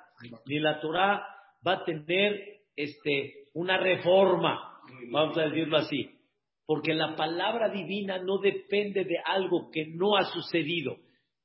ni 0.46 0.60
la 0.60 0.80
Torah 0.80 1.26
va 1.66 1.74
a 1.74 1.86
tener 1.86 2.62
este, 2.76 3.50
una 3.54 3.78
reforma, 3.78 4.80
vamos 5.12 5.38
a 5.38 5.50
decirlo 5.50 5.78
así, 5.78 6.10
porque 6.66 6.94
la 6.94 7.16
palabra 7.16 7.70
divina 7.70 8.20
no 8.20 8.38
depende 8.38 9.04
de 9.04 9.18
algo 9.24 9.70
que 9.72 9.88
no 9.88 10.16
ha 10.16 10.26
sucedido. 10.26 10.98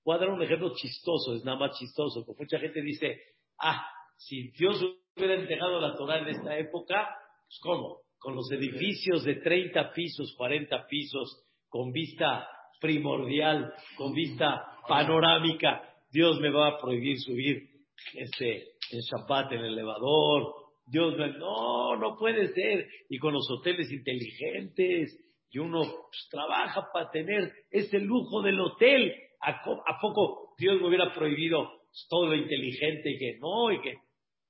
Voy 0.04 0.16
a 0.16 0.18
dar 0.18 0.30
un 0.30 0.42
ejemplo 0.42 0.72
chistoso, 0.74 1.34
es 1.34 1.44
nada 1.44 1.58
más 1.58 1.78
chistoso, 1.78 2.24
porque 2.26 2.42
mucha 2.44 2.58
gente 2.58 2.82
dice, 2.82 3.20
ah, 3.58 3.86
si 4.16 4.50
Dios 4.50 4.82
hubiera 5.16 5.34
entregado 5.34 5.80
la 5.80 5.94
Torah 5.94 6.18
en 6.18 6.28
esta 6.28 6.56
época, 6.58 7.08
pues 7.46 7.58
¿cómo? 7.62 8.00
Con 8.18 8.34
los 8.34 8.50
edificios 8.52 9.24
de 9.24 9.36
30 9.36 9.92
pisos, 9.92 10.34
40 10.36 10.86
pisos, 10.86 11.44
con 11.68 11.92
vista 11.92 12.48
primordial, 12.82 13.72
con 13.96 14.12
vista 14.12 14.66
panorámica, 14.86 15.82
Dios 16.10 16.38
me 16.40 16.50
va 16.50 16.68
a 16.68 16.78
prohibir 16.78 17.18
subir 17.18 17.70
este, 18.12 18.72
en 18.90 19.00
Shabbat 19.00 19.52
en 19.52 19.60
el 19.60 19.72
elevador, 19.72 20.62
Dios 20.84 21.16
no, 21.16 21.96
no 21.96 22.16
puede 22.18 22.52
ser. 22.52 22.86
Y 23.08 23.18
con 23.18 23.32
los 23.32 23.48
hoteles 23.50 23.90
inteligentes, 23.90 25.18
y 25.52 25.58
uno 25.58 25.82
pues, 25.82 26.28
trabaja 26.30 26.88
para 26.92 27.10
tener 27.10 27.52
ese 27.70 27.98
lujo 28.00 28.42
del 28.42 28.58
hotel. 28.60 29.14
¿A, 29.40 30.00
poco 30.00 30.54
Dios 30.58 30.80
me 30.80 30.88
hubiera 30.88 31.12
prohibido 31.12 31.68
todo 32.08 32.28
lo 32.28 32.34
inteligente 32.34 33.10
y 33.10 33.18
que 33.18 33.38
no, 33.38 33.72
y 33.72 33.80
que 33.80 33.94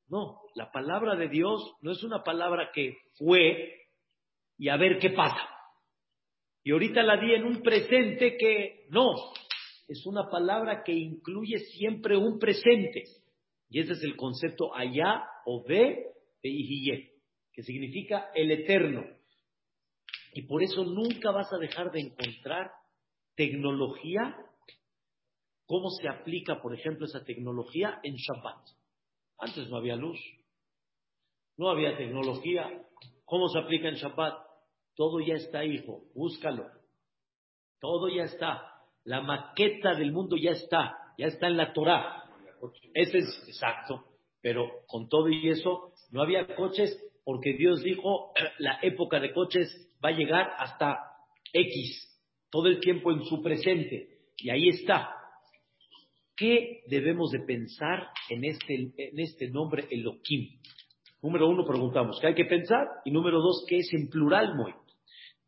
no? 0.09 0.41
La 0.55 0.71
palabra 0.71 1.17
de 1.17 1.29
Dios 1.29 1.75
no 1.81 1.93
es 1.93 2.03
una 2.05 2.23
palabra 2.23 2.71
que 2.73 2.97
fue 3.19 3.75
y 4.59 4.69
a 4.69 4.77
ver 4.77 4.99
qué 4.99 5.11
pasa. 5.11 5.49
Y 6.65 6.71
ahorita 6.73 7.03
la 7.03 7.17
di 7.17 7.33
en 7.35 7.45
un 7.45 7.63
presente 7.63 8.37
que 8.37 8.87
no, 8.91 9.15
es 9.89 10.07
una 10.07 10.31
palabra 10.31 10.83
que 10.85 10.93
incluye 10.93 11.59
siempre 11.59 12.17
un 12.17 12.39
presente. 12.39 13.05
Y 13.69 13.81
ese 13.81 13.93
es 13.93 14.03
el 14.03 14.17
concepto 14.17 14.75
allá 14.75 15.25
o 15.45 15.65
ve 15.67 16.07
que 16.43 17.63
significa 17.63 18.31
el 18.35 18.51
eterno. 18.51 19.05
Y 20.35 20.43
por 20.43 20.63
eso 20.63 20.85
nunca 20.85 21.31
vas 21.31 21.53
a 21.53 21.59
dejar 21.59 21.91
de 21.91 22.01
encontrar 22.01 22.71
tecnología, 23.35 24.37
cómo 25.67 25.91
se 25.91 26.09
aplica, 26.09 26.61
por 26.61 26.75
ejemplo, 26.75 27.07
esa 27.07 27.25
tecnología 27.25 28.01
en 28.03 28.15
Shabbat. 28.15 28.67
Antes 29.39 29.69
no 29.69 29.77
había 29.77 29.97
luz, 29.97 30.19
no 31.57 31.71
había 31.71 31.97
tecnología. 31.97 32.67
¿Cómo 33.25 33.49
se 33.49 33.59
aplica 33.59 33.89
en 33.89 33.97
Shabbat? 33.97 34.52
Todo 34.95 35.21
ya 35.21 35.35
está, 35.35 35.65
hijo, 35.65 36.03
búscalo. 36.15 36.67
Todo 37.81 38.09
ya 38.09 38.25
está. 38.25 38.69
La 39.05 39.21
maqueta 39.21 39.95
del 39.95 40.13
mundo 40.13 40.37
ya 40.37 40.53
está, 40.53 41.15
ya 41.19 41.27
está 41.27 41.49
en 41.49 41.57
la 41.57 41.73
Torah. 41.73 42.25
Ese 42.95 43.19
es 43.19 43.45
exacto. 43.49 44.05
Pero 44.41 44.69
con 44.87 45.09
todo 45.09 45.29
y 45.29 45.49
eso, 45.49 45.93
no 46.11 46.23
había 46.23 46.55
coches 46.55 47.01
porque 47.25 47.55
Dios 47.55 47.83
dijo, 47.83 48.33
la 48.59 48.79
época 48.83 49.21
de 49.21 49.33
coches 49.33 49.69
va 50.05 50.11
a 50.11 50.17
llegar 50.17 50.51
hasta 50.59 50.99
X, 51.53 52.21
todo 52.51 52.67
el 52.67 52.81
tiempo 52.81 53.13
en 53.13 53.25
su 53.25 53.43
presente. 53.43 54.09
Y 54.37 54.51
ahí 54.51 54.69
está. 54.69 55.17
¿Qué 56.37 56.83
debemos 56.89 57.31
de 57.31 57.41
pensar 57.41 58.09
en 58.29 58.45
este, 58.45 58.75
en 58.97 59.21
este 59.21 59.49
nombre 59.49 59.87
Elohim? 59.91 60.59
Número 61.23 61.49
uno, 61.49 61.65
preguntamos, 61.65 62.19
¿qué 62.21 62.29
hay 62.29 62.35
que 62.35 62.47
pensar? 62.47 62.89
Y 63.05 63.13
número 63.13 63.39
dos, 63.39 63.65
¿qué 63.69 63.79
es 63.79 63.93
en 63.93 64.09
plural, 64.09 64.57
Moy? 64.57 64.73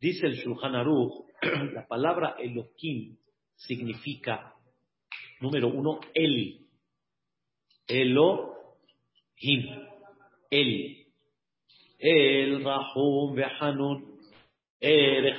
Dice 0.04 0.26
el 0.26 0.34
Shulchan 0.34 0.74
Aruch, 0.74 1.24
la 1.72 1.86
palabra 1.86 2.36
Elohim 2.38 3.16
significa, 3.56 4.52
número 5.40 5.68
uno, 5.68 5.98
El. 6.12 6.60
Elohim. 7.88 9.64
El. 10.50 11.06
El 11.98 12.62
Rahum 12.62 13.34
Behanun. 13.34 14.18
El 14.78 15.36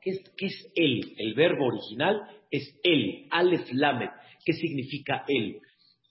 ¿Qué 0.00 0.10
es, 0.10 0.28
¿Qué 0.36 0.46
es 0.46 0.72
él? 0.74 1.14
El 1.16 1.34
verbo 1.34 1.66
original 1.66 2.20
es 2.50 2.80
él. 2.82 3.28
Alef 3.30 3.72
Lamed. 3.72 4.10
¿Qué 4.44 4.54
significa 4.54 5.24
él? 5.28 5.60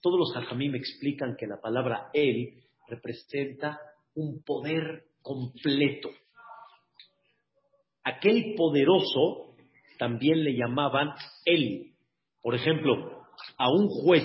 Todos 0.00 0.18
los 0.18 0.34
hajamim 0.34 0.74
explican 0.74 1.36
que 1.38 1.46
la 1.46 1.60
palabra 1.60 2.08
él 2.14 2.64
representa 2.88 3.78
un 4.14 4.42
poder 4.42 5.04
completo. 5.20 6.08
Aquel 8.08 8.54
poderoso 8.56 9.54
también 9.98 10.42
le 10.42 10.56
llamaban 10.56 11.10
él. 11.44 11.92
Por 12.40 12.54
ejemplo, 12.54 12.94
a 13.58 13.70
un 13.70 13.88
juez 13.88 14.24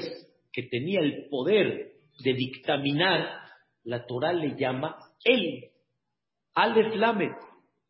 que 0.54 0.64
tenía 0.64 1.02
el 1.02 1.28
poder 1.30 1.92
de 2.24 2.34
dictaminar 2.34 3.42
la 3.84 4.06
Torah 4.06 4.32
le 4.32 4.56
llama 4.58 4.96
él, 5.26 5.66
Aleph 6.54 6.96
Lamed. 6.96 7.32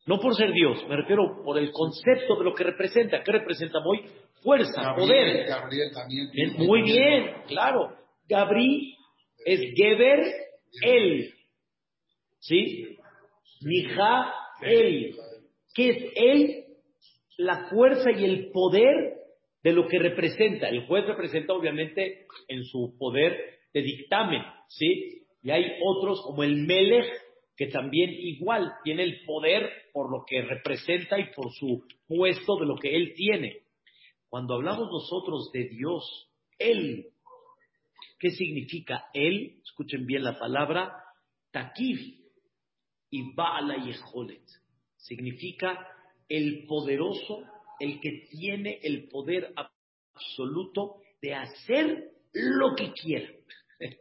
No 0.07 0.19
por 0.19 0.35
ser 0.35 0.51
Dios, 0.51 0.83
me 0.89 0.97
refiero 0.97 1.43
por 1.43 1.59
el 1.59 1.71
concepto 1.71 2.37
de 2.37 2.43
lo 2.43 2.55
que 2.55 2.63
representa. 2.63 3.21
¿Qué 3.23 3.31
representa 3.31 3.77
hoy? 3.85 4.09
Fuerza, 4.41 4.95
poder. 4.95 5.47
Gabriel 5.47 5.91
también. 5.93 6.29
Muy 6.57 6.81
bien, 6.81 7.35
claro. 7.47 7.95
Gabriel 8.27 8.95
es 9.45 9.61
Geber, 9.75 10.19
él. 10.81 11.33
¿Sí? 12.39 12.97
Mija, 13.61 14.33
él. 14.61 15.15
¿Qué 15.73 15.89
es 15.89 16.13
él? 16.15 16.65
La 17.37 17.69
fuerza 17.69 18.11
y 18.11 18.25
el 18.25 18.51
poder 18.51 19.15
de 19.63 19.73
lo 19.73 19.87
que 19.87 19.99
representa. 19.99 20.69
El 20.69 20.85
juez 20.85 21.05
representa 21.05 21.53
obviamente 21.53 22.27
en 22.47 22.63
su 22.63 22.95
poder 22.97 23.59
de 23.73 23.81
dictamen, 23.81 24.41
¿sí? 24.67 25.25
Y 25.41 25.51
hay 25.51 25.73
otros 25.83 26.21
como 26.21 26.43
el 26.43 26.57
Melech, 26.65 27.11
que 27.55 27.67
también 27.67 28.09
igual 28.11 28.73
tiene 28.83 29.03
el 29.03 29.23
poder 29.25 29.69
por 29.93 30.11
lo 30.11 30.25
que 30.25 30.41
representa 30.41 31.19
y 31.19 31.31
por 31.33 31.51
su 31.51 31.83
puesto 32.07 32.57
de 32.59 32.65
lo 32.65 32.75
que 32.75 32.95
él 32.95 33.13
tiene. 33.15 33.63
Cuando 34.33 34.55
hablamos 34.55 34.89
nosotros 34.89 35.51
de 35.51 35.65
Dios, 35.65 36.27
Él, 36.57 37.11
¿qué 38.17 38.31
significa 38.31 39.05
Él? 39.13 39.61
Escuchen 39.63 40.07
bien 40.07 40.23
la 40.23 40.39
palabra, 40.39 40.91
Takif, 41.51 41.99
y 43.11 43.35
Baala 43.35 43.75
Yeholet. 43.85 44.41
Significa 45.03 45.85
el 46.29 46.65
poderoso, 46.65 47.43
el 47.79 47.99
que 47.99 48.25
tiene 48.31 48.79
el 48.81 49.09
poder 49.09 49.53
absoluto 49.55 51.01
de 51.21 51.35
hacer 51.35 52.11
lo 52.31 52.73
que 52.75 52.93
quiera. 52.93 53.29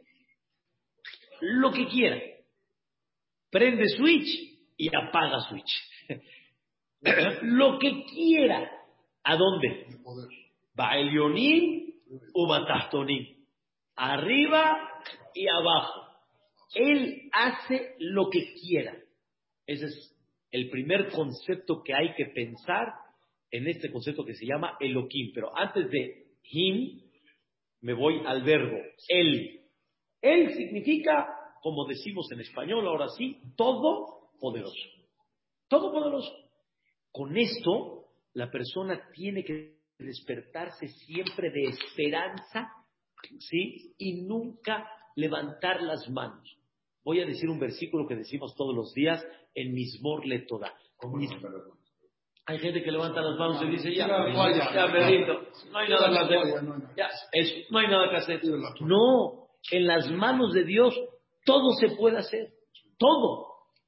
lo 1.41 1.71
que 1.71 1.87
quiera. 1.87 2.21
Prende 3.51 3.89
switch 3.89 4.27
y 4.77 4.95
apaga 4.95 5.41
switch. 5.41 5.71
lo 7.41 7.77
que 7.79 8.05
quiera. 8.05 8.71
¿A 9.23 9.35
dónde? 9.35 9.87
Va 10.79 10.97
Elionim 10.97 11.93
o 12.33 12.47
Batachtonim. 12.47 13.45
Arriba 13.97 14.89
y 15.35 15.47
abajo. 15.49 16.01
Él 16.75 17.29
hace 17.33 17.95
lo 17.99 18.29
que 18.29 18.53
quiera. 18.53 18.95
Ese 19.67 19.85
es 19.85 20.13
el 20.53 20.69
primer 20.69 21.09
concepto 21.09 21.81
que 21.83 21.95
hay 21.95 22.13
que 22.13 22.27
pensar 22.27 22.93
en 23.49 23.67
este 23.67 23.91
concepto 23.91 24.23
que 24.23 24.35
se 24.35 24.45
llama 24.45 24.77
Elohim. 24.79 25.31
Pero 25.33 25.51
antes 25.57 25.89
de 25.89 26.27
him, 26.43 27.01
me 27.81 27.93
voy 27.93 28.21
al 28.23 28.43
verbo 28.43 28.77
él. 29.09 29.61
Él 30.21 30.53
significa, 30.53 31.27
como 31.59 31.87
decimos 31.87 32.31
en 32.31 32.41
español 32.41 32.87
ahora 32.87 33.07
sí, 33.17 33.41
todo 33.57 34.29
poderoso. 34.39 34.87
Todo 35.67 35.91
poderoso. 35.91 36.31
Con 37.11 37.35
esto, 37.35 38.05
la 38.33 38.51
persona 38.51 39.09
tiene 39.11 39.43
que 39.43 39.79
despertarse 39.97 40.87
siempre 40.87 41.49
de 41.49 41.63
esperanza, 41.63 42.71
¿sí? 43.39 43.95
Y 43.97 44.21
nunca 44.21 44.87
levantar 45.15 45.81
las 45.81 46.07
manos. 46.09 46.57
Voy 47.03 47.21
a 47.21 47.25
decir 47.25 47.49
un 47.49 47.59
versículo 47.59 48.07
que 48.07 48.15
decimos 48.15 48.53
todos 48.55 48.75
los 48.75 48.93
días 48.93 49.25
en 49.55 49.73
Mismor 49.73 50.25
le 50.25 50.39
toda. 50.39 50.73
Hay 52.45 52.59
gente 52.59 52.83
que 52.83 52.91
levanta 52.91 53.21
las 53.21 53.37
manos 53.37 53.61
y 53.63 53.67
dice, 53.67 53.93
ya, 53.95 54.07
ya, 54.07 54.17
no 54.17 54.41
hay 54.43 54.53
nada 54.53 54.71
que 54.71 54.79
hacer. 54.79 55.27
Ya, 56.97 57.09
no 57.69 57.79
hay 57.79 57.87
nada 57.87 58.09
que 58.09 58.15
hacer. 58.17 58.41
No, 58.81 59.47
en 59.71 59.87
las 59.87 60.11
manos 60.11 60.53
de 60.53 60.65
Dios 60.65 60.93
todo 61.45 61.71
se 61.79 61.95
puede 61.95 62.17
hacer, 62.17 62.49
todo. 62.97 63.47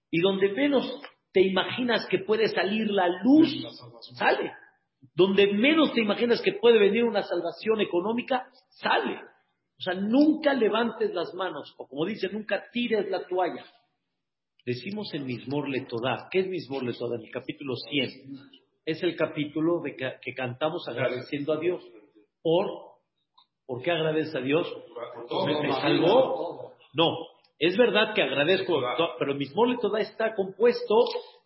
Y 0.10 0.22
donde 0.22 0.50
menos 0.54 0.86
te 1.34 1.42
imaginas 1.42 2.08
que 2.08 2.20
puede 2.20 2.48
salir 2.48 2.90
la 2.92 3.10
luz, 3.24 3.50
sale. 4.14 4.54
Donde 5.14 5.48
menos 5.54 5.94
te 5.94 6.02
imaginas 6.02 6.42
que 6.42 6.54
puede 6.54 6.80
venir 6.80 7.04
una 7.04 7.24
salvación 7.24 7.82
económica, 7.82 8.48
sale. 8.70 9.20
O 9.78 9.82
sea, 9.82 9.94
nunca 9.96 10.54
levantes 10.54 11.14
las 11.14 11.34
manos, 11.34 11.76
o 11.78 11.88
como 11.88 12.06
dice, 12.06 12.30
nunca 12.30 12.64
tires 12.72 13.10
la 13.10 13.28
toalla. 13.28 13.66
Decimos 14.66 15.14
en 15.14 15.26
Mismor 15.26 15.70
Letodá. 15.70 16.28
¿Qué 16.32 16.40
es 16.40 16.48
Mismor 16.48 16.84
Letodá? 16.84 17.18
En 17.18 17.26
el 17.26 17.32
capítulo 17.32 17.76
100. 17.76 18.10
Es 18.86 19.04
el 19.04 19.16
capítulo 19.16 19.82
de 19.82 19.96
que, 19.96 20.34
cantamos 20.34 20.88
agradeciendo 20.88 21.54
a 21.54 21.58
Dios. 21.58 21.84
¿Por? 22.42 22.68
¿Por 23.68 23.84
qué 23.84 23.92
agradece 23.92 24.38
a 24.38 24.42
Dios? 24.42 24.68
¿Me, 25.46 25.72
salvó? 25.72 26.74
No. 26.94 27.16
Es 27.60 27.78
verdad 27.78 28.14
que 28.16 28.24
agradezco, 28.24 28.82
pero 29.20 29.36
Mismor 29.36 29.70
Letodá 29.70 30.02
está 30.02 30.34
compuesto 30.34 30.96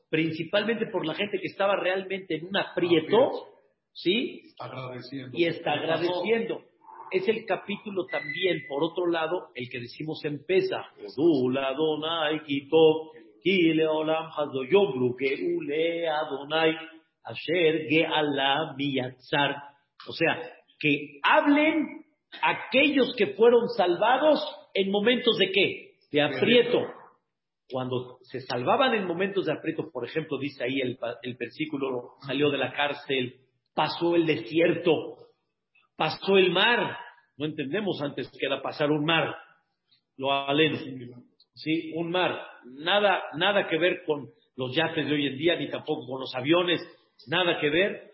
principalmente 0.10 0.88
por 0.88 1.06
la 1.06 1.14
gente 1.14 1.40
que 1.40 1.48
estaba 1.48 1.76
realmente 1.76 2.38
en 2.38 2.48
un 2.48 2.58
aprieto, 2.58 3.48
¿sí? 3.94 4.54
Agradeciendo. 4.60 5.38
Y 5.38 5.46
está 5.46 5.74
agradeciendo 5.74 6.64
es 7.12 7.28
el 7.28 7.46
capítulo 7.46 8.06
también, 8.06 8.64
por 8.68 8.84
otro 8.84 9.08
lado, 9.08 9.50
el 9.56 9.70
que 9.70 9.80
decimos 9.80 10.24
en 10.26 10.44
Pesa. 10.46 10.86
O 20.08 20.14
sea, 20.14 20.42
que 20.80 21.20
hablen 21.24 22.06
aquellos 22.42 23.14
que 23.16 23.28
fueron 23.28 23.68
salvados 23.70 24.42
en 24.74 24.92
momentos 24.92 25.38
de 25.38 25.52
qué? 25.52 25.92
De 26.12 26.22
aprieto. 26.22 26.80
Cuando 27.72 28.18
se 28.24 28.40
salvaban 28.42 28.96
en 28.96 29.06
momentos 29.06 29.46
de 29.46 29.54
aprieto, 29.54 29.92
por 29.92 30.06
ejemplo, 30.06 30.40
dice 30.40 30.64
ahí 30.64 30.82
el, 30.82 30.98
el 31.22 31.36
versículo, 31.36 32.14
salió 32.26 32.50
de 32.50 32.58
la 32.58 32.74
cárcel, 32.74 33.36
pasó 33.76 34.16
el 34.16 34.26
desierto, 34.26 35.18
pasó 35.96 36.38
el 36.38 36.52
mar. 36.52 36.98
No 37.40 37.46
entendemos 37.46 38.02
antes 38.02 38.30
que 38.38 38.46
era 38.46 38.62
pasar 38.62 38.92
un 38.92 39.06
mar. 39.06 39.34
Lo 40.18 40.30
aleno. 40.32 40.78
Sí, 41.54 41.94
un 41.96 42.12
mar. 42.12 42.38
Nada, 42.66 43.24
nada 43.38 43.66
que 43.70 43.78
ver 43.78 44.04
con 44.06 44.30
los 44.58 44.76
yates 44.76 45.08
de 45.08 45.14
hoy 45.14 45.28
en 45.28 45.38
día, 45.38 45.56
ni 45.56 45.70
tampoco 45.70 46.06
con 46.06 46.20
los 46.20 46.36
aviones. 46.36 46.82
Nada 47.28 47.58
que 47.62 47.70
ver. 47.70 48.12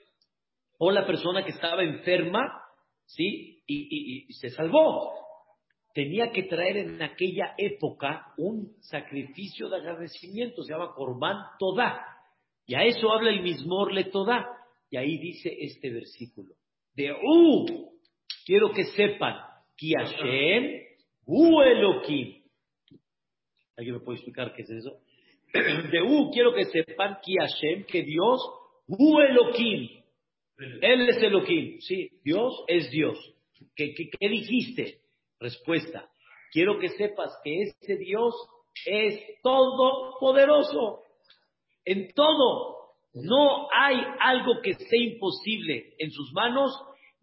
O 0.78 0.92
la 0.92 1.08
persona 1.08 1.44
que 1.44 1.52
estaba 1.52 1.82
enferma, 1.82 2.44
¿sí? 3.06 3.64
Y, 3.66 4.32
se 4.34 4.52
salvó. 4.52 5.12
Tenía 5.96 6.30
que 6.32 6.44
traer 6.44 6.78
en 6.78 7.02
aquella 7.02 7.56
época 7.58 8.28
un 8.38 8.76
sacrificio 8.82 9.70
de 9.70 9.78
agradecimiento, 9.78 10.62
se 10.62 10.74
llama 10.74 10.94
Corban 10.94 11.38
Todá. 11.58 12.00
Y 12.68 12.76
a 12.76 12.84
eso 12.84 13.12
habla 13.12 13.32
el 13.32 13.42
mismo 13.42 13.90
Le 13.90 14.04
Todá. 14.04 14.46
Y 14.92 14.98
ahí 14.98 15.18
dice 15.18 15.52
este 15.62 15.90
versículo 15.90 16.54
de 16.94 17.12
U. 17.12 17.95
Quiero 18.46 18.72
que 18.72 18.86
sepan 18.86 19.36
que 19.78 19.92
Hashem 19.98 20.82
Hu. 21.26 21.60
¿Alguien 23.78 23.96
me 23.96 24.00
puede 24.00 24.18
explicar 24.18 24.54
qué 24.54 24.62
es 24.62 24.70
eso? 24.70 25.00
De 25.92 26.02
U 26.02 26.32
quiero 26.32 26.54
que 26.54 26.66
sepan 26.66 27.18
que 27.24 27.34
Hashem, 27.40 27.86
que 27.86 28.04
Dios 28.04 28.42
Hu 28.88 29.20
Elohim. 29.20 29.90
Él 30.58 31.10
es 31.10 31.18
Elohim. 31.18 31.80
Sí, 31.82 32.10
Dios 32.24 32.64
es 32.68 32.90
Dios. 32.92 33.18
¿Qué, 33.76 33.94
dijiste? 34.22 35.00
Respuesta. 35.40 36.10
Quiero 36.52 36.80
que 36.80 36.90
sepas 36.90 37.32
que 37.44 37.64
ese 37.64 37.98
Dios 37.98 38.34
es 38.86 39.20
todopoderoso. 39.42 41.02
En 41.84 42.14
todo. 42.14 42.76
No 43.14 43.68
hay 43.72 43.98
algo 44.20 44.62
que 44.62 44.74
sea 44.74 45.02
imposible 45.02 45.94
en 45.98 46.12
sus 46.12 46.34
manos 46.34 46.72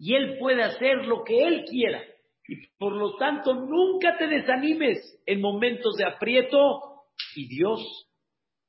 y 0.05 0.17
Él 0.17 0.37
puede 0.41 0.65
hacer 0.65 1.07
lo 1.07 1.23
que 1.23 1.47
Él 1.47 1.65
quiera. 1.65 2.03
Y 2.49 2.67
por 2.77 2.93
lo 2.93 3.15
tanto, 3.19 3.55
nunca 3.55 4.19
te 4.19 4.27
desanimes 4.27 4.99
en 5.27 5.41
momentos 5.41 5.95
de 5.95 6.05
aprieto 6.05 7.05
y 7.37 7.47
Dios 7.47 8.11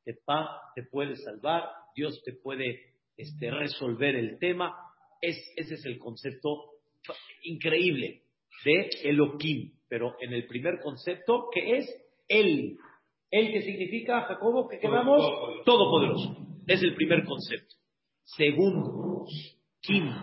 te, 0.05 0.13
te 0.75 0.83
puede 0.83 1.15
salvar, 1.15 1.63
Dios 1.95 2.21
te 2.23 2.33
puede 2.33 2.93
este, 3.17 3.49
resolver 3.49 4.15
el 4.15 4.37
tema. 4.37 4.77
Es, 5.19 5.35
ese 5.55 5.73
es 5.73 5.85
el 5.85 5.97
concepto 5.97 6.65
increíble 7.41 8.21
de 8.63 8.89
Elohim. 9.03 9.71
Pero 9.89 10.15
en 10.19 10.33
el 10.33 10.45
primer 10.45 10.81
concepto, 10.83 11.49
que 11.51 11.77
es 11.77 11.85
Él. 12.27 12.77
¿Él 13.31 13.51
que 13.51 13.63
significa, 13.63 14.21
Jacobo, 14.21 14.67
que 14.67 14.77
quedamos? 14.77 15.65
Todopoderoso. 15.65 16.37
Es 16.67 16.83
el 16.83 16.93
primer 16.93 17.25
concepto. 17.25 17.73
Segundo, 18.23 19.25
Kim. 19.81 20.13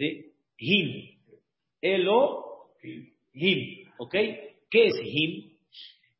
¿Sí? 0.00 0.32
Him. 0.56 1.18
Elo, 1.82 2.72
him. 3.34 3.92
¿Ok? 3.98 4.12
¿Qué 4.70 4.86
es 4.86 4.94
him? 5.04 5.58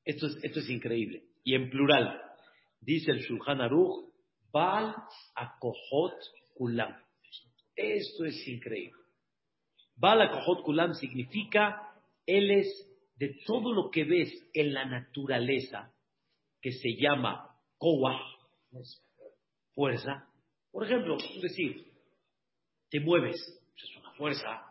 Esto 0.04 0.26
es, 0.26 0.44
esto 0.44 0.60
es 0.60 0.68
increíble. 0.68 1.24
Y 1.44 1.54
en 1.54 1.70
plural. 1.70 2.20
Dice 2.78 3.10
el 3.10 3.20
Shulchan 3.20 3.62
Aruch, 3.62 4.12
Baal 4.52 4.94
Akohot 5.34 6.12
Kulam. 6.54 6.94
Esto 7.74 8.26
es 8.26 8.46
increíble. 8.48 9.00
Baal 9.96 10.22
Akohot 10.22 10.62
Kulam 10.62 10.92
significa, 10.92 11.94
él 12.26 12.50
es 12.50 12.86
de 13.16 13.34
todo 13.46 13.72
lo 13.72 13.90
que 13.90 14.04
ves 14.04 14.30
en 14.52 14.74
la 14.74 14.84
naturaleza, 14.84 15.90
que 16.60 16.72
se 16.72 16.96
llama 17.00 17.56
Kowa, 17.78 18.20
fuerza. 19.72 20.28
Por 20.70 20.84
ejemplo, 20.84 21.16
decir, 21.40 21.86
te 22.90 23.00
mueves, 23.00 23.59
fuerza. 24.20 24.66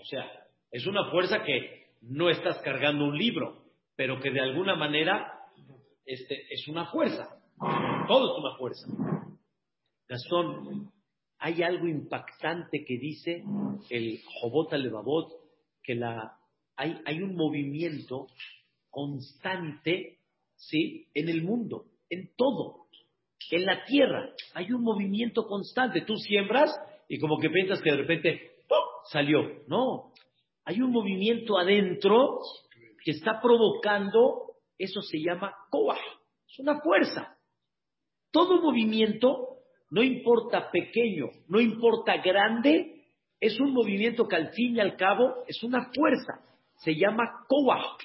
O 0.00 0.04
sea, 0.04 0.24
es 0.70 0.86
una 0.86 1.10
fuerza 1.10 1.42
que 1.42 1.88
no 2.02 2.30
estás 2.30 2.58
cargando 2.62 3.04
un 3.04 3.18
libro, 3.18 3.64
pero 3.96 4.20
que 4.20 4.30
de 4.30 4.40
alguna 4.40 4.76
manera 4.76 5.40
este, 6.04 6.46
es 6.48 6.68
una 6.68 6.86
fuerza. 6.86 7.42
Todo 8.06 8.32
es 8.32 8.44
una 8.44 8.56
fuerza. 8.56 8.86
Gastón, 10.08 10.92
hay 11.38 11.64
algo 11.64 11.88
impactante 11.88 12.84
que 12.86 12.96
dice 12.96 13.42
el 13.90 14.20
Jobot 14.40 14.72
Levavot, 14.72 15.32
que 15.82 15.96
la, 15.96 16.38
hay, 16.76 17.00
hay 17.04 17.22
un 17.22 17.34
movimiento 17.34 18.28
constante 18.88 20.20
¿sí? 20.54 21.08
En 21.12 21.28
el 21.28 21.42
mundo, 21.42 21.86
en 22.08 22.30
todo. 22.36 22.86
En 23.50 23.64
la 23.64 23.84
tierra 23.84 24.32
hay 24.54 24.72
un 24.72 24.82
movimiento 24.82 25.46
constante. 25.48 26.02
Tú 26.02 26.16
siembras 26.16 26.70
y 27.08 27.18
como 27.18 27.38
que 27.38 27.50
piensas 27.50 27.80
que 27.82 27.90
de 27.90 27.98
repente 27.98 28.56
salió. 29.10 29.62
No, 29.68 30.12
hay 30.64 30.80
un 30.80 30.90
movimiento 30.90 31.58
adentro 31.58 32.40
que 33.04 33.12
está 33.12 33.40
provocando 33.40 34.42
Eso 34.78 35.00
se 35.00 35.18
llama 35.18 35.54
koah. 35.70 35.96
Es 36.46 36.58
una 36.58 36.80
fuerza. 36.80 37.38
Todo 38.30 38.60
movimiento, 38.60 39.60
no 39.90 40.02
importa 40.02 40.70
pequeño, 40.70 41.30
no 41.48 41.60
importa 41.60 42.18
grande, 42.18 43.06
es 43.40 43.58
un 43.58 43.72
movimiento 43.72 44.28
que 44.28 44.36
al 44.36 44.50
fin 44.52 44.76
y 44.76 44.80
al 44.80 44.96
cabo 44.96 45.44
es 45.46 45.62
una 45.62 45.90
fuerza. 45.94 46.44
Se 46.84 46.94
llama 46.94 47.46
koah. 47.48 47.96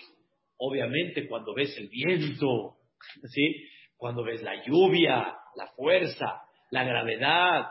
Obviamente 0.57 1.27
cuando 1.27 1.53
ves 1.53 1.75
el 1.77 1.89
viento, 1.89 2.77
¿sí? 3.25 3.67
cuando 3.97 4.23
ves 4.23 4.41
la 4.41 4.63
lluvia, 4.63 5.35
la 5.55 5.67
fuerza, 5.75 6.41
la 6.69 6.83
gravedad 6.85 7.65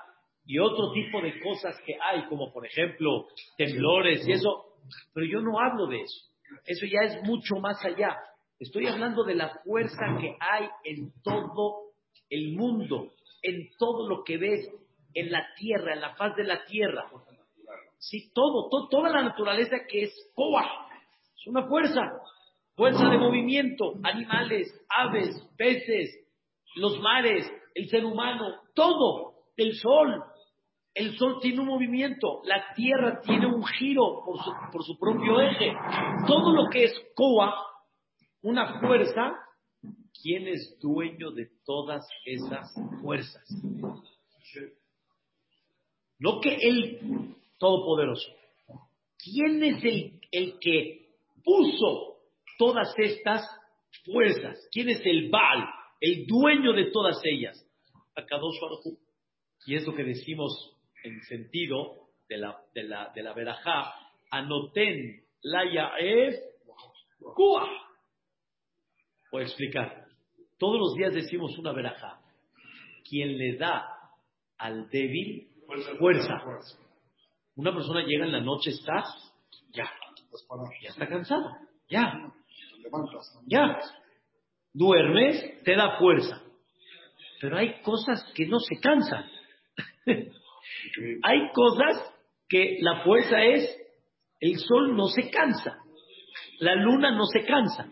y 0.51 0.59
otro 0.59 0.91
tipo 0.91 1.23
de 1.23 1.39
cosas 1.39 1.81
que 1.87 1.95
hay, 2.03 2.25
como 2.25 2.53
por 2.53 2.67
ejemplo 2.67 3.29
temblores 3.57 4.27
y 4.27 4.33
eso, 4.33 4.75
pero 5.15 5.25
yo 5.25 5.41
no 5.41 5.61
hablo 5.61 5.87
de 5.87 6.01
eso. 6.01 6.27
Eso 6.67 6.87
ya 6.87 7.07
es 7.07 7.23
mucho 7.23 7.55
más 7.61 7.85
allá. 7.85 8.17
Estoy 8.59 8.89
hablando 8.89 9.23
de 9.23 9.37
la 9.37 9.61
fuerza 9.65 10.19
que 10.21 10.35
hay 10.41 10.69
en 10.83 11.13
todo 11.23 11.93
el 12.29 12.57
mundo, 12.57 13.13
en 13.43 13.71
todo 13.79 14.09
lo 14.09 14.25
que 14.25 14.39
ves 14.39 14.69
en 15.15 15.31
la 15.31 15.47
tierra, 15.57 15.95
en 15.95 16.01
la 16.01 16.17
faz 16.17 16.35
de 16.35 16.43
la 16.43 16.65
tierra. 16.65 17.09
Sí, 17.99 18.33
todo, 18.35 18.69
toda 18.89 19.09
la 19.09 19.23
naturaleza 19.23 19.77
que 19.89 20.03
es 20.03 20.33
Koah, 20.35 20.67
es 21.39 21.47
una 21.47 21.69
fuerza, 21.69 22.01
fuerza 22.75 23.09
de 23.09 23.19
movimiento, 23.19 23.93
animales, 24.03 24.67
aves, 24.89 25.49
peces, 25.57 26.11
los 26.75 26.99
mares, 26.99 27.49
el 27.77 27.89
ser 27.89 28.05
humano, 28.05 28.57
todo, 28.75 29.35
el 29.57 29.77
sol. 29.77 30.25
El 30.95 31.17
sol 31.17 31.39
tiene 31.41 31.61
un 31.61 31.67
movimiento, 31.67 32.41
la 32.45 32.75
tierra 32.75 33.21
tiene 33.21 33.47
un 33.47 33.65
giro 33.65 34.23
por 34.25 34.85
su, 34.85 34.99
propio 34.99 35.41
eje. 35.41 35.73
Todo 36.27 36.53
lo 36.53 36.69
que 36.69 36.85
es 36.85 36.93
Koa, 37.15 37.55
una 38.43 38.81
fuerza, 38.81 39.33
¿quién 40.23 40.49
es 40.49 40.79
dueño 40.81 41.31
de 41.31 41.49
todas 41.65 42.07
esas 42.25 42.75
fuerzas? 43.01 43.45
No 46.19 46.41
que 46.41 46.57
el 46.57 47.37
Todopoderoso. 47.59 48.33
¿Quién 49.19 49.63
es 49.63 49.85
el, 50.33 50.59
que 50.61 51.09
puso 51.45 52.17
todas 52.59 52.93
estas 52.97 53.47
fuerzas? 54.05 54.59
¿Quién 54.73 54.89
es 54.89 55.01
el 55.05 55.31
Baal? 55.31 55.69
el 56.01 56.27
dueño 56.27 56.73
de 56.73 56.91
todas 56.91 57.21
ellas. 57.25 57.63
Akadosh 58.17 58.57
Y 59.67 59.77
es 59.77 59.87
lo 59.87 59.95
que 59.95 60.05
decimos 60.05 60.77
en 61.05 61.23
sentido 61.23 62.09
de 62.29 62.39
la, 62.39 62.57
de 62.75 62.85
la, 62.85 63.11
de 63.15 63.23
la 63.23 63.33
verajá, 63.33 63.95
anoten 64.31 65.23
la 65.43 65.65
yaef 65.65 66.35
kua. 67.35 67.69
Voy 69.33 69.43
a 69.43 69.47
explicar. 69.47 70.07
Todos 70.59 70.79
los 70.79 70.95
días 70.95 71.15
decimos 71.15 71.57
una 71.59 71.73
verajá. 71.73 72.21
Quien 73.09 73.37
le 73.39 73.57
da 73.57 73.87
al 74.59 74.89
débil 74.91 75.49
fuerza. 75.99 76.35
Una 77.57 77.73
persona 77.75 78.03
llega 78.05 78.25
en 78.25 78.33
la 78.33 78.41
noche, 78.41 78.71
está 78.71 79.05
ya, 79.73 79.91
ya 80.83 80.91
está 80.91 81.07
cansado, 81.09 81.51
ya, 81.89 82.33
ya 83.47 83.79
duermes, 84.73 85.63
te 85.65 85.75
da 85.75 85.99
fuerza. 85.99 86.43
Pero 87.41 87.57
hay 87.57 87.81
cosas 87.83 88.25
que 88.35 88.47
no 88.47 88.59
se 88.61 88.79
cansan. 88.81 89.25
hay 91.23 91.51
cosas 91.53 92.15
que 92.49 92.79
la 92.81 93.03
fuerza 93.05 93.43
es, 93.43 93.77
el 94.41 94.59
sol 94.59 94.97
no 94.97 95.07
se 95.09 95.31
cansa, 95.31 95.79
la 96.59 96.75
luna 96.75 97.11
no 97.13 97.27
se 97.27 97.45
cansa, 97.45 97.89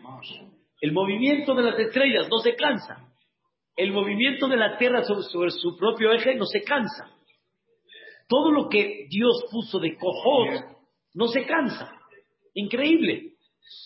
el 0.80 0.92
movimiento 0.92 1.54
de 1.54 1.62
las 1.62 1.78
estrellas 1.78 2.28
no 2.30 2.38
se 2.38 2.54
cansa, 2.54 3.12
el 3.76 3.92
movimiento 3.92 4.48
de 4.48 4.56
la 4.56 4.76
tierra 4.76 5.02
sobre, 5.04 5.50
su 5.50 5.76
propio 5.76 6.12
eje 6.12 6.34
no 6.34 6.44
se 6.46 6.62
cansa. 6.62 7.14
Todo 8.28 8.50
lo 8.50 8.68
que 8.68 9.06
Dios 9.08 9.44
puso 9.50 9.78
de 9.78 9.96
cojot 9.96 10.76
no 11.14 11.28
se 11.28 11.46
cansa. 11.46 11.92
Increíble. 12.54 13.34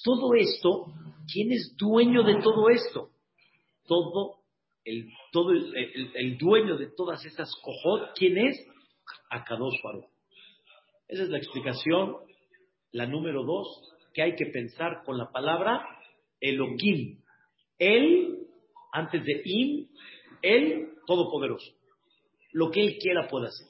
Todo 0.02 0.34
esto 0.34 0.86
¿Quién 1.30 1.52
es 1.52 1.76
dueño 1.76 2.22
de 2.22 2.40
todo 2.42 2.68
esto? 2.68 3.10
Todo 3.86 4.36
el, 4.84 5.08
todo 5.32 5.52
el, 5.52 6.38
dueño 6.38 6.76
de 6.76 6.88
todas 6.96 7.24
estas 7.24 7.54
cojot, 7.62 8.16
¿quién 8.16 8.38
es? 8.38 8.66
Akadosh 9.30 9.82
Baruch. 9.82 10.06
Esa 11.08 11.24
es 11.24 11.28
la 11.28 11.38
explicación, 11.38 12.16
la 12.92 13.06
número 13.06 13.44
dos, 13.44 13.66
que 14.14 14.22
hay 14.22 14.34
que 14.34 14.46
pensar 14.46 15.02
con 15.04 15.18
la 15.18 15.30
palabra 15.30 15.86
Elohim. 16.40 17.20
Él, 17.78 18.46
antes 18.92 19.24
de 19.24 19.42
Im, 19.44 19.88
Él 20.42 20.88
Todopoderoso. 21.06 21.72
Lo 22.52 22.70
que 22.70 22.80
Él 22.80 22.98
quiera 22.98 23.28
puede 23.28 23.48
hacer. 23.48 23.66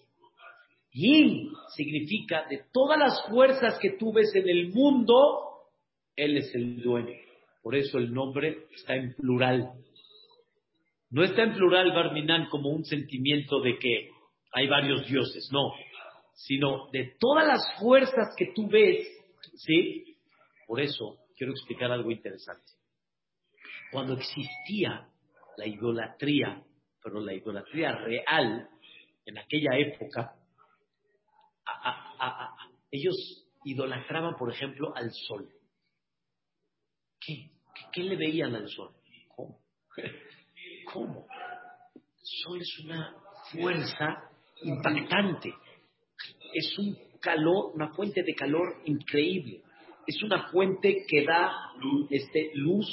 Im 0.93 1.51
significa 1.75 2.47
de 2.49 2.65
todas 2.73 2.99
las 2.99 3.27
fuerzas 3.29 3.79
que 3.81 3.93
tú 3.93 4.13
ves 4.13 4.35
en 4.35 4.49
el 4.49 4.69
mundo, 4.69 5.71
Él 6.15 6.37
es 6.37 6.55
el 6.55 6.83
dueño. 6.83 7.17
Por 7.63 7.77
eso 7.77 7.99
el 7.99 8.13
nombre 8.13 8.67
está 8.75 8.97
en 8.97 9.15
plural. 9.15 9.73
No 11.11 11.23
está 11.23 11.45
en 11.45 11.55
plural 11.55 11.93
Barminan 11.93 12.49
como 12.49 12.71
un 12.71 12.85
sentimiento 12.85 13.61
de 13.61 13.79
que 13.79 14.11
hay 14.53 14.69
varios 14.69 15.07
dioses, 15.07 15.49
no, 15.53 15.73
sino 16.35 16.91
de 16.91 17.17
todas 17.19 17.47
las 17.47 17.63
fuerzas 17.79 18.35
que 18.37 18.53
tú 18.55 18.69
ves, 18.69 19.07
¿sí? 19.57 20.17
Por 20.67 20.81
eso 20.81 21.19
quiero 21.37 21.53
explicar 21.53 21.91
algo 21.91 22.11
interesante. 22.11 22.73
Cuando 23.91 24.15
existía 24.15 25.09
la 25.57 25.67
idolatría, 25.67 26.63
pero 27.03 27.21
la 27.21 27.35
idolatría 27.35 27.93
real, 27.93 28.69
en 29.25 29.39
aquella 29.39 29.77
época, 29.77 30.35
ellos 32.91 33.49
idolatraban, 33.65 34.37
por 34.37 34.53
ejemplo, 34.53 34.95
al 34.95 35.11
sol. 35.13 35.49
¿Qué? 37.21 37.51
¿Qué 37.93 38.03
le 38.03 38.17
veían 38.17 38.55
al 38.55 38.69
sol? 38.69 38.95
¿Cómo? 39.35 39.61
¿Cómo? 40.93 41.27
El 41.95 42.03
sol 42.45 42.61
es 42.61 42.79
una 42.81 43.17
fuerza 43.51 44.32
impactante. 44.65 45.55
Es 46.55 46.79
un 46.79 46.97
calor, 47.21 47.73
una 47.75 47.93
fuente 47.95 48.23
de 48.23 48.35
calor 48.35 48.83
increíble. 48.85 49.63
Es 50.07 50.23
una 50.23 50.49
fuente 50.51 51.05
que 51.09 51.25
da 51.25 51.53
este, 52.11 52.51
luz, 52.55 52.87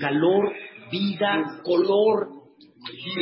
calor, 0.00 0.52
vida, 0.90 1.60
color. 1.62 2.28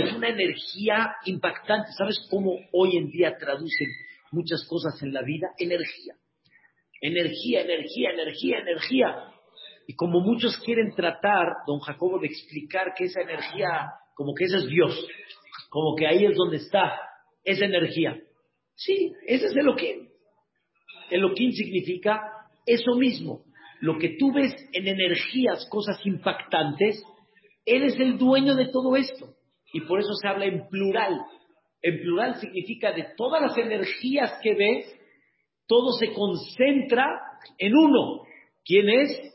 Es 0.04 0.12
una 0.14 0.28
energía 0.28 1.16
impactante. 1.24 1.90
¿Sabes 1.96 2.26
cómo 2.30 2.52
hoy 2.72 2.96
en 2.96 3.10
día 3.10 3.36
traducen 3.36 3.88
muchas 4.30 4.66
cosas 4.68 5.02
en 5.02 5.12
la 5.12 5.22
vida? 5.22 5.48
Energía. 5.58 6.14
Energía, 7.00 7.62
energía, 7.62 8.10
energía, 8.10 8.58
energía. 8.60 9.34
Y 9.86 9.94
como 9.94 10.20
muchos 10.20 10.56
quieren 10.58 10.94
tratar, 10.94 11.46
don 11.66 11.80
Jacobo, 11.80 12.18
de 12.18 12.26
explicar 12.26 12.92
que 12.96 13.04
esa 13.04 13.22
energía, 13.22 13.90
como 14.14 14.34
que 14.34 14.44
ese 14.44 14.58
es 14.58 14.66
Dios, 14.66 14.94
como 15.70 15.96
que 15.96 16.06
ahí 16.06 16.24
es 16.26 16.36
donde 16.36 16.58
está 16.58 17.00
esa 17.44 17.64
energía. 17.64 18.20
Sí, 18.74 19.12
ese 19.26 19.46
es 19.46 19.56
Elohim. 19.56 20.08
Elohim 21.10 21.52
significa 21.52 22.20
eso 22.66 22.94
mismo. 22.94 23.44
Lo 23.80 23.98
que 23.98 24.16
tú 24.18 24.32
ves 24.32 24.54
en 24.72 24.88
energías, 24.88 25.66
cosas 25.70 26.04
impactantes, 26.04 27.02
Él 27.64 27.84
es 27.84 27.98
el 27.98 28.18
dueño 28.18 28.54
de 28.54 28.68
todo 28.68 28.96
esto. 28.96 29.34
Y 29.72 29.82
por 29.82 30.00
eso 30.00 30.12
se 30.14 30.28
habla 30.28 30.46
en 30.46 30.68
plural. 30.68 31.20
En 31.82 32.00
plural 32.00 32.36
significa 32.40 32.92
de 32.92 33.06
todas 33.16 33.40
las 33.40 33.56
energías 33.56 34.32
que 34.42 34.54
ves, 34.54 34.98
todo 35.66 35.92
se 35.92 36.12
concentra 36.12 37.06
en 37.58 37.76
uno. 37.76 38.22
¿Quién 38.64 38.88
es? 38.88 39.34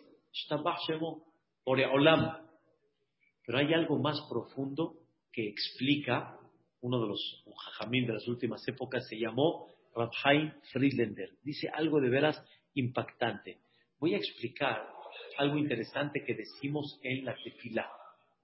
Pero 3.46 3.58
hay 3.58 3.74
algo 3.74 4.00
más 4.00 4.20
profundo 4.30 4.94
que 5.32 5.48
explica 5.48 6.38
uno 6.84 7.02
de 7.02 7.08
los 7.08 7.43
jajamín 7.56 8.06
de 8.06 8.13
las 8.13 8.28
últimas 8.28 8.67
épocas, 8.67 9.08
se 9.08 9.17
llamó 9.17 9.74
Rabhaim 9.96 10.52
Friedlander. 10.72 11.30
Dice 11.41 11.69
algo 11.69 12.02
de 12.02 12.10
veras 12.10 12.43
impactante. 12.74 13.62
Voy 14.00 14.15
a 14.15 14.17
explicar 14.17 14.86
algo 15.38 15.58
interesante 15.58 16.24
que 16.26 16.36
decimos 16.36 17.00
en 17.02 17.24
la 17.24 17.36
tefilá. 17.41 17.89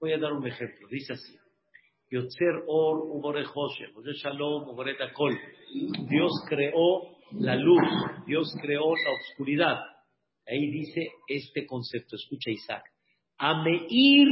Voy 0.00 0.12
a 0.14 0.18
dar 0.18 0.32
un 0.32 0.46
ejemplo. 0.46 0.88
Dice 0.88 1.12
así. 1.12 1.36
Yotzer 2.10 2.64
or 2.66 3.36
shalom 4.14 4.76
Dios 6.08 6.32
creó 6.48 7.16
la 7.32 7.54
luz, 7.54 7.82
Dios 8.26 8.52
creó 8.60 8.94
la 8.96 9.12
oscuridad. 9.12 9.78
Ahí 10.46 10.70
dice 10.70 11.08
este 11.28 11.66
concepto, 11.66 12.16
escucha 12.16 12.50
Isaac. 12.50 12.84
Ameir 13.36 14.28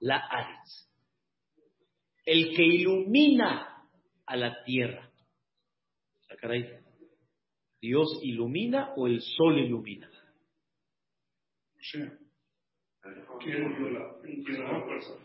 la 0.00 0.16
Aretz. 0.16 0.89
El 2.24 2.54
que 2.54 2.64
ilumina 2.64 3.86
a 4.26 4.36
la 4.36 4.62
tierra. 4.64 5.10
Ah, 6.30 6.50
¿Dios 7.80 8.20
ilumina 8.22 8.92
o 8.96 9.06
el 9.06 9.20
sol 9.20 9.58
ilumina? 9.58 10.10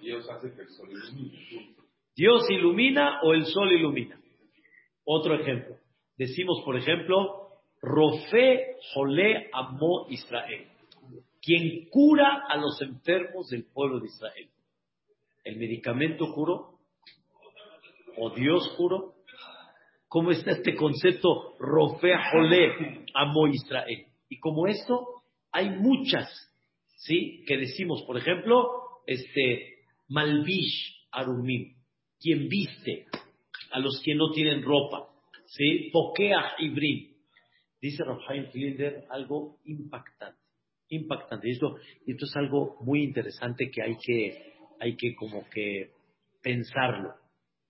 Dios 0.01 0.29
hace 0.29 0.53
que 0.53 0.61
el 0.61 0.69
sol 0.69 0.89
ilumine. 0.89 1.75
Dios 2.15 2.49
ilumina 2.49 3.21
o 3.23 3.33
el 3.33 3.45
sol 3.45 3.71
ilumina. 3.71 4.19
Otro 5.03 5.35
ejemplo. 5.35 5.77
Decimos, 6.17 6.61
por 6.63 6.77
ejemplo, 6.77 7.59
Rofe 7.81 8.77
Jole 8.93 9.49
Amo 9.53 10.07
Israel. 10.09 10.67
Quien 11.41 11.89
cura 11.89 12.45
a 12.47 12.57
los 12.57 12.81
enfermos 12.81 13.49
del 13.49 13.65
pueblo 13.65 13.99
de 13.99 14.07
Israel. 14.07 14.49
¿El 15.43 15.57
medicamento 15.57 16.33
curó? 16.33 16.74
¿O 18.17 18.29
Dios 18.29 18.73
curó? 18.77 19.15
¿Cómo 20.07 20.31
está 20.31 20.51
este 20.51 20.75
concepto 20.75 21.55
Rofe 21.59 22.13
Jole 22.31 23.05
Amo 23.13 23.47
Israel? 23.47 24.05
Y 24.29 24.39
como 24.39 24.67
esto, 24.67 25.23
hay 25.51 25.69
muchas, 25.69 26.29
¿sí? 26.97 27.43
Que 27.45 27.57
decimos, 27.57 28.03
por 28.03 28.17
ejemplo, 28.17 28.69
este, 29.05 29.79
Malvish 30.07 31.07
Arumim, 31.11 31.75
quien 32.19 32.47
viste 32.47 33.05
a 33.71 33.79
los 33.79 34.01
que 34.03 34.15
no 34.15 34.31
tienen 34.31 34.63
ropa, 34.63 35.09
¿sí? 35.47 35.89
Pokeach 35.91 36.59
Ibrim. 36.59 37.13
Dice 37.81 38.03
Rafael 38.03 38.49
Klinder 38.49 39.03
algo 39.09 39.57
impactante, 39.65 40.39
impactante. 40.89 41.49
Y 41.49 41.51
esto, 41.51 41.75
esto 42.07 42.25
es 42.25 42.35
algo 42.35 42.77
muy 42.81 43.03
interesante 43.03 43.69
que 43.69 43.81
hay 43.81 43.97
que, 43.97 44.53
hay 44.79 44.95
que 44.95 45.13
como 45.15 45.47
que 45.49 45.91
pensarlo. 46.41 47.24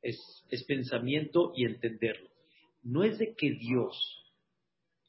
Es, 0.06 0.46
es 0.52 0.64
pensamiento 0.66 1.52
y 1.56 1.66
entenderlo. 1.66 2.30
No 2.84 3.04
es 3.04 3.18
de 3.18 3.34
que 3.36 3.52
Dios 3.52 4.24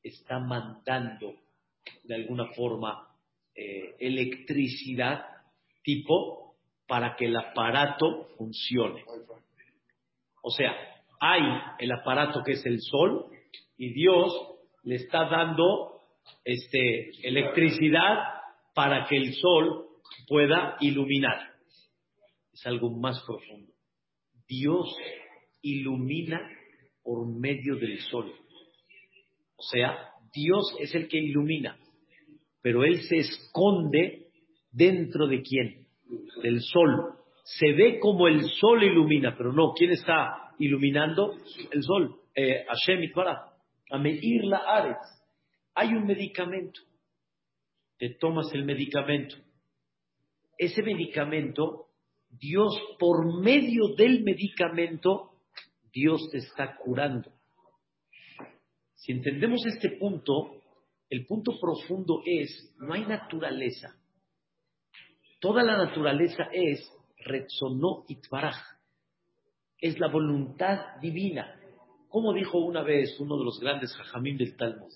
está 0.02 0.38
mandando 0.38 1.34
de 2.04 2.14
alguna 2.14 2.46
forma 2.54 3.14
eh, 3.54 3.94
electricidad 3.98 5.26
tipo 5.82 6.56
para 6.86 7.16
que 7.16 7.26
el 7.26 7.36
aparato 7.36 8.28
funcione. 8.38 9.04
O 10.42 10.50
sea, 10.50 10.72
hay 11.20 11.42
el 11.78 11.92
aparato 11.92 12.42
que 12.42 12.52
es 12.52 12.64
el 12.64 12.80
sol 12.80 13.26
y 13.76 13.92
Dios 13.92 14.32
le 14.84 14.96
está 14.96 15.28
dando 15.28 16.00
este, 16.44 17.10
electricidad 17.26 18.40
para 18.74 19.06
que 19.06 19.16
el 19.16 19.34
sol 19.34 19.88
pueda 20.28 20.76
iluminar. 20.80 21.54
Es 22.52 22.66
algo 22.66 22.90
más 22.90 23.20
profundo. 23.26 23.75
Dios 24.48 24.96
ilumina 25.62 26.40
por 27.02 27.26
medio 27.26 27.76
del 27.76 27.98
sol. 28.00 28.32
O 29.56 29.62
sea, 29.62 29.96
Dios 30.32 30.76
es 30.80 30.94
el 30.94 31.08
que 31.08 31.18
ilumina, 31.18 31.78
pero 32.60 32.84
Él 32.84 33.00
se 33.02 33.16
esconde 33.16 34.26
dentro 34.70 35.26
de 35.26 35.42
quién? 35.42 35.86
Del 36.42 36.60
sol. 36.60 37.14
Se 37.44 37.72
ve 37.72 37.98
como 38.00 38.28
el 38.28 38.44
sol 38.50 38.82
ilumina, 38.82 39.36
pero 39.36 39.52
no, 39.52 39.72
¿quién 39.72 39.92
está 39.92 40.52
iluminando? 40.58 41.36
El 41.70 41.82
sol. 41.82 42.16
Eh, 42.34 42.64
Hashem 42.68 43.02
Itbaraj. 43.04 43.52
A 43.90 43.98
medir 43.98 44.44
la. 44.44 44.98
Hay 45.74 45.88
un 45.88 46.06
medicamento. 46.06 46.80
Te 47.98 48.10
tomas 48.20 48.52
el 48.52 48.64
medicamento. 48.64 49.36
Ese 50.58 50.82
medicamento, 50.82 51.85
Dios, 52.28 52.78
por 52.98 53.42
medio 53.42 53.94
del 53.96 54.22
medicamento, 54.22 55.30
Dios 55.92 56.28
te 56.30 56.38
está 56.38 56.76
curando. 56.76 57.30
Si 58.94 59.12
entendemos 59.12 59.64
este 59.66 59.90
punto, 59.98 60.62
el 61.08 61.26
punto 61.26 61.52
profundo 61.60 62.22
es, 62.24 62.74
no 62.78 62.94
hay 62.94 63.06
naturaleza. 63.06 63.94
Toda 65.40 65.62
la 65.62 65.76
naturaleza 65.76 66.48
es 66.52 66.92
Retzono 67.18 68.04
Itbaraj. 68.08 68.56
Es 69.78 69.98
la 70.00 70.08
voluntad 70.08 70.96
divina. 71.00 71.60
Como 72.08 72.32
dijo 72.32 72.58
una 72.58 72.82
vez 72.82 73.18
uno 73.20 73.36
de 73.38 73.44
los 73.44 73.60
grandes 73.60 73.94
jajamín 73.94 74.38
del 74.38 74.56
Talmud, 74.56 74.90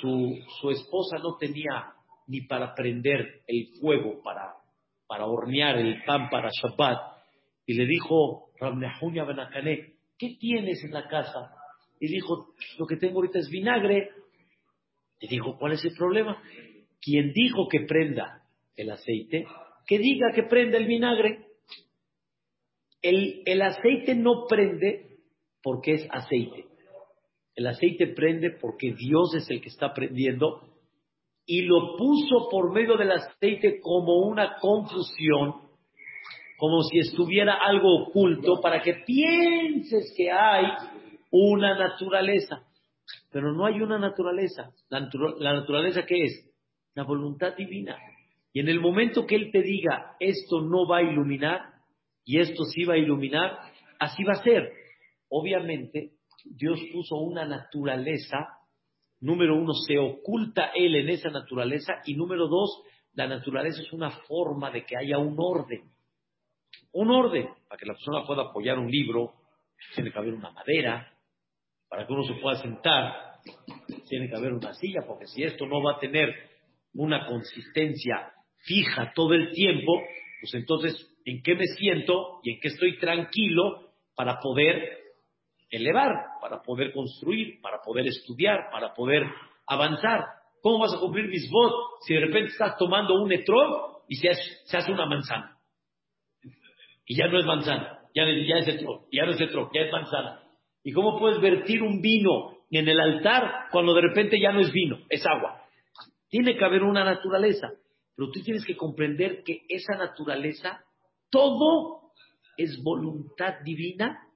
su, 0.00 0.36
su 0.60 0.70
esposa 0.70 1.18
no 1.18 1.36
tenía 1.38 1.94
ni 2.26 2.42
para 2.42 2.74
prender 2.74 3.42
el 3.46 3.68
fuego, 3.80 4.22
para, 4.22 4.54
para 5.08 5.26
hornear 5.26 5.78
el 5.78 6.04
pan 6.04 6.28
para 6.30 6.50
Shabbat. 6.50 6.98
Y 7.66 7.74
le 7.74 7.86
dijo, 7.86 8.50
Rabnehunya 8.60 9.24
Benakané, 9.24 9.94
¿qué 10.16 10.36
tienes 10.38 10.84
en 10.84 10.92
la 10.92 11.08
casa? 11.08 11.50
Y 11.98 12.08
dijo, 12.08 12.54
lo 12.78 12.86
que 12.86 12.96
tengo 12.96 13.16
ahorita 13.16 13.40
es 13.40 13.48
vinagre. 13.48 14.10
Y 15.18 15.28
dijo, 15.28 15.56
¿cuál 15.58 15.72
es 15.72 15.84
el 15.84 15.94
problema? 15.96 16.40
Quien 17.00 17.32
dijo 17.32 17.66
que 17.68 17.80
prenda 17.80 18.42
el 18.76 18.90
aceite, 18.90 19.46
que 19.86 19.98
diga 19.98 20.28
que 20.34 20.44
prenda 20.44 20.78
el 20.78 20.86
vinagre. 20.86 21.46
El, 23.02 23.42
el 23.46 23.62
aceite 23.62 24.14
no 24.14 24.46
prende 24.48 25.18
porque 25.62 25.94
es 25.94 26.06
aceite. 26.10 26.66
El 27.54 27.66
aceite 27.66 28.08
prende 28.08 28.50
porque 28.50 28.92
Dios 28.92 29.34
es 29.34 29.50
el 29.50 29.60
que 29.60 29.68
está 29.68 29.92
prendiendo 29.92 30.68
y 31.50 31.62
lo 31.62 31.96
puso 31.96 32.46
por 32.50 32.74
medio 32.74 32.98
del 32.98 33.10
aceite 33.10 33.80
como 33.80 34.18
una 34.18 34.56
confusión, 34.60 35.62
como 36.58 36.82
si 36.82 36.98
estuviera 36.98 37.54
algo 37.54 38.02
oculto, 38.02 38.60
para 38.60 38.82
que 38.82 39.02
pienses 39.06 40.12
que 40.14 40.30
hay 40.30 40.66
una 41.30 41.74
naturaleza. 41.78 42.66
Pero 43.32 43.54
no 43.54 43.64
hay 43.64 43.80
una 43.80 43.98
naturaleza. 43.98 44.72
La, 44.90 45.00
naturaleza 45.00 46.04
qué 46.04 46.24
es? 46.24 46.54
La 46.94 47.04
voluntad 47.04 47.56
divina. 47.56 47.96
Y 48.52 48.60
en 48.60 48.68
el 48.68 48.80
momento 48.80 49.26
que 49.26 49.36
Él 49.36 49.50
te 49.50 49.62
diga, 49.62 50.16
esto 50.20 50.60
no 50.60 50.86
va 50.86 50.98
a 50.98 51.02
iluminar 51.02 51.62
y 52.26 52.40
esto 52.40 52.64
sí 52.64 52.84
va 52.84 52.92
a 52.94 52.98
iluminar, 52.98 53.58
así 53.98 54.22
va 54.22 54.34
a 54.34 54.42
ser. 54.42 54.70
Obviamente, 55.30 56.10
Dios 56.44 56.78
puso 56.92 57.16
una 57.16 57.46
naturaleza. 57.46 58.57
Número 59.20 59.56
uno, 59.56 59.72
se 59.74 59.98
oculta 59.98 60.70
Él 60.74 60.94
en 60.94 61.08
esa 61.08 61.30
naturaleza. 61.30 61.94
Y 62.06 62.14
número 62.14 62.46
dos, 62.46 62.82
la 63.14 63.26
naturaleza 63.26 63.82
es 63.82 63.92
una 63.92 64.10
forma 64.10 64.70
de 64.70 64.84
que 64.84 64.96
haya 64.96 65.18
un 65.18 65.36
orden. 65.38 65.90
Un 66.92 67.10
orden, 67.10 67.48
para 67.68 67.78
que 67.78 67.86
la 67.86 67.94
persona 67.94 68.24
pueda 68.26 68.42
apoyar 68.42 68.78
un 68.78 68.90
libro, 68.90 69.34
tiene 69.94 70.12
que 70.12 70.18
haber 70.18 70.34
una 70.34 70.50
madera, 70.50 71.12
para 71.88 72.06
que 72.06 72.12
uno 72.12 72.24
se 72.24 72.34
pueda 72.34 72.60
sentar, 72.60 73.40
tiene 74.08 74.28
que 74.28 74.36
haber 74.36 74.52
una 74.52 74.74
silla, 74.74 75.00
porque 75.06 75.26
si 75.26 75.42
esto 75.42 75.66
no 75.66 75.82
va 75.82 75.96
a 75.96 75.98
tener 75.98 76.34
una 76.94 77.26
consistencia 77.26 78.32
fija 78.64 79.12
todo 79.14 79.34
el 79.34 79.50
tiempo, 79.52 80.00
pues 80.40 80.54
entonces, 80.54 80.94
¿en 81.24 81.42
qué 81.42 81.54
me 81.54 81.66
siento 81.66 82.40
y 82.42 82.52
en 82.52 82.60
qué 82.60 82.68
estoy 82.68 82.98
tranquilo 82.98 83.92
para 84.14 84.38
poder 84.40 84.98
elevar, 85.70 86.14
para 86.40 86.62
poder 86.62 86.92
construir, 86.92 87.60
para 87.60 87.78
poder 87.84 88.06
estudiar, 88.06 88.70
para 88.70 88.94
poder 88.94 89.22
avanzar? 89.66 90.24
¿Cómo 90.62 90.80
vas 90.80 90.94
a 90.94 90.98
cumplir 90.98 91.28
mis 91.28 91.48
votos 91.50 92.04
si 92.06 92.14
de 92.14 92.20
repente 92.20 92.52
estás 92.52 92.76
tomando 92.78 93.14
un 93.14 93.30
etrog 93.32 94.02
y 94.08 94.16
se 94.16 94.28
hace, 94.76 94.92
una 94.92 95.06
manzana? 95.06 95.56
Y 97.06 97.16
ya 97.16 97.28
no 97.28 97.38
es 97.38 97.46
manzana, 97.46 98.00
ya, 98.14 98.24
ya 98.24 98.58
es 98.58 98.68
etrog, 98.68 99.06
ya 99.12 99.24
no 99.24 99.32
es 99.32 99.40
etrog, 99.40 99.70
ya 99.72 99.82
es 99.82 99.92
manzana. 99.92 100.42
¿Y 100.82 100.92
cómo 100.92 101.18
puedes 101.18 101.40
vertir 101.40 101.82
un 101.82 102.00
vino 102.00 102.58
en 102.70 102.88
el 102.88 103.00
altar 103.00 103.68
cuando 103.70 103.94
de 103.94 104.02
repente 104.02 104.40
ya 104.40 104.52
no 104.52 104.60
es 104.60 104.72
vino, 104.72 104.98
es 105.08 105.24
agua? 105.26 105.62
Tiene 106.28 106.56
que 106.56 106.64
haber 106.64 106.82
una 106.82 107.04
naturaleza, 107.04 107.70
pero 108.14 108.30
tú 108.30 108.40
tienes 108.42 108.64
que 108.64 108.76
comprender 108.76 109.42
que 109.44 109.62
esa 109.68 109.96
naturaleza, 109.96 110.84
todo 111.30 112.12
es 112.56 112.82
voluntad 112.82 113.54
divina 113.64 114.27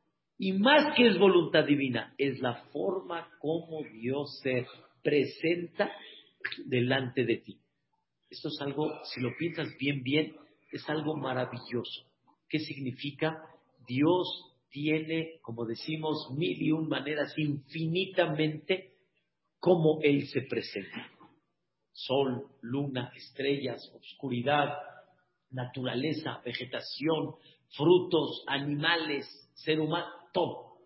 y 0.42 0.54
más 0.54 0.96
que 0.96 1.06
es 1.06 1.20
voluntad 1.20 1.64
divina, 1.64 2.14
es 2.18 2.40
la 2.40 2.64
forma 2.72 3.28
como 3.38 3.84
Dios 3.84 4.40
se 4.42 4.66
presenta 5.00 5.88
delante 6.66 7.24
de 7.24 7.36
ti. 7.36 7.60
Esto 8.28 8.48
es 8.48 8.60
algo, 8.60 8.90
si 9.04 9.20
lo 9.20 9.36
piensas 9.38 9.68
bien, 9.78 10.02
bien, 10.02 10.34
es 10.72 10.90
algo 10.90 11.14
maravilloso. 11.16 12.10
¿Qué 12.48 12.58
significa? 12.58 13.40
Dios 13.86 14.26
tiene, 14.68 15.38
como 15.42 15.64
decimos, 15.64 16.32
mil 16.36 16.60
y 16.60 16.72
un 16.72 16.88
maneras 16.88 17.32
infinitamente 17.38 18.96
como 19.60 20.00
Él 20.02 20.26
se 20.26 20.40
presenta. 20.40 21.08
Sol, 21.92 22.48
luna, 22.62 23.12
estrellas, 23.14 23.80
oscuridad, 23.94 24.70
naturaleza, 25.52 26.42
vegetación, 26.44 27.36
frutos, 27.76 28.42
animales, 28.48 29.24
ser 29.54 29.78
humano, 29.78 30.21
todo. 30.32 30.78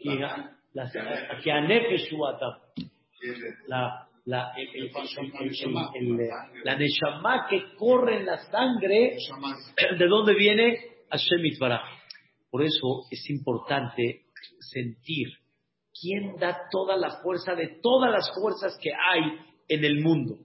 Y 0.00 0.18
la, 0.18 0.56
la, 0.72 0.90
la, 4.24 4.52
el, 4.56 4.92
la 6.64 6.76
Neshama 6.76 7.46
que 7.48 7.74
corre 7.76 8.18
en 8.18 8.26
la 8.26 8.38
sangre, 8.50 9.16
¿de 9.98 10.06
dónde 10.06 10.34
viene? 10.34 10.78
Hashem 11.10 11.44
Itbaraj. 11.44 11.82
Por 12.50 12.62
eso 12.62 13.02
es 13.10 13.28
importante 13.30 14.26
sentir 14.60 15.28
quién 16.00 16.36
da 16.36 16.68
toda 16.70 16.96
la 16.96 17.20
fuerza 17.22 17.54
de 17.54 17.78
todas 17.82 18.10
las 18.10 18.30
fuerzas 18.38 18.76
que 18.80 18.90
hay 18.92 19.22
en 19.68 19.84
el 19.84 20.02
mundo. 20.02 20.38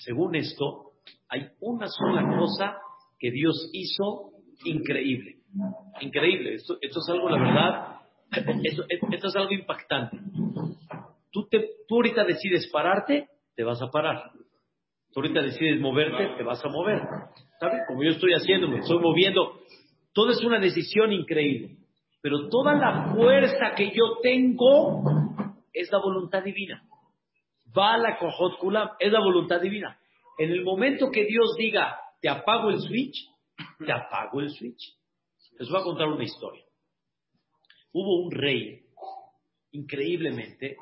Según 0.00 0.34
esto, 0.34 0.92
hay 1.28 1.48
una 1.60 1.86
sola 1.88 2.38
cosa 2.38 2.76
que 3.22 3.30
Dios 3.30 3.70
hizo 3.72 4.32
increíble. 4.64 5.36
Increíble. 6.00 6.54
Esto, 6.54 6.76
esto 6.80 6.98
es 6.98 7.08
algo, 7.08 7.30
la 7.30 7.38
verdad, 7.38 7.96
esto, 8.64 8.84
esto 9.12 9.28
es 9.28 9.36
algo 9.36 9.52
impactante. 9.52 10.18
Tú, 11.30 11.46
te, 11.48 11.70
tú 11.86 11.94
ahorita 11.94 12.24
decides 12.24 12.68
pararte, 12.72 13.28
te 13.54 13.62
vas 13.62 13.80
a 13.80 13.92
parar. 13.92 14.32
Tú 15.12 15.20
ahorita 15.20 15.40
decides 15.40 15.80
moverte, 15.80 16.36
te 16.36 16.42
vas 16.42 16.64
a 16.64 16.68
mover. 16.68 17.00
¿Sabes? 17.60 17.82
Como 17.86 18.02
yo 18.02 18.10
estoy 18.10 18.32
haciendo, 18.32 18.66
me 18.66 18.80
estoy 18.80 18.98
moviendo. 18.98 19.60
Todo 20.12 20.32
es 20.32 20.42
una 20.42 20.58
decisión 20.58 21.12
increíble. 21.12 21.76
Pero 22.22 22.48
toda 22.48 22.74
la 22.74 23.14
fuerza 23.14 23.72
que 23.76 23.92
yo 23.92 24.18
tengo 24.20 25.04
es 25.72 25.92
la 25.92 25.98
voluntad 25.98 26.42
divina. 26.42 26.82
Va 27.76 27.96
la 27.98 28.18
Kulam, 28.58 28.88
es 28.98 29.12
la 29.12 29.20
voluntad 29.20 29.60
divina. 29.60 29.96
En 30.38 30.50
el 30.50 30.64
momento 30.64 31.10
que 31.12 31.24
Dios 31.24 31.54
diga, 31.56 32.01
te 32.22 32.28
apago 32.28 32.70
el 32.70 32.80
switch, 32.80 33.28
te 33.84 33.92
apago 33.92 34.40
el 34.40 34.50
switch. 34.50 34.96
Les 35.58 35.68
voy 35.68 35.80
a 35.80 35.84
contar 35.84 36.06
una 36.06 36.22
historia. 36.22 36.64
Hubo 37.92 38.24
un 38.24 38.30
rey, 38.30 38.86
increíblemente, 39.72 40.76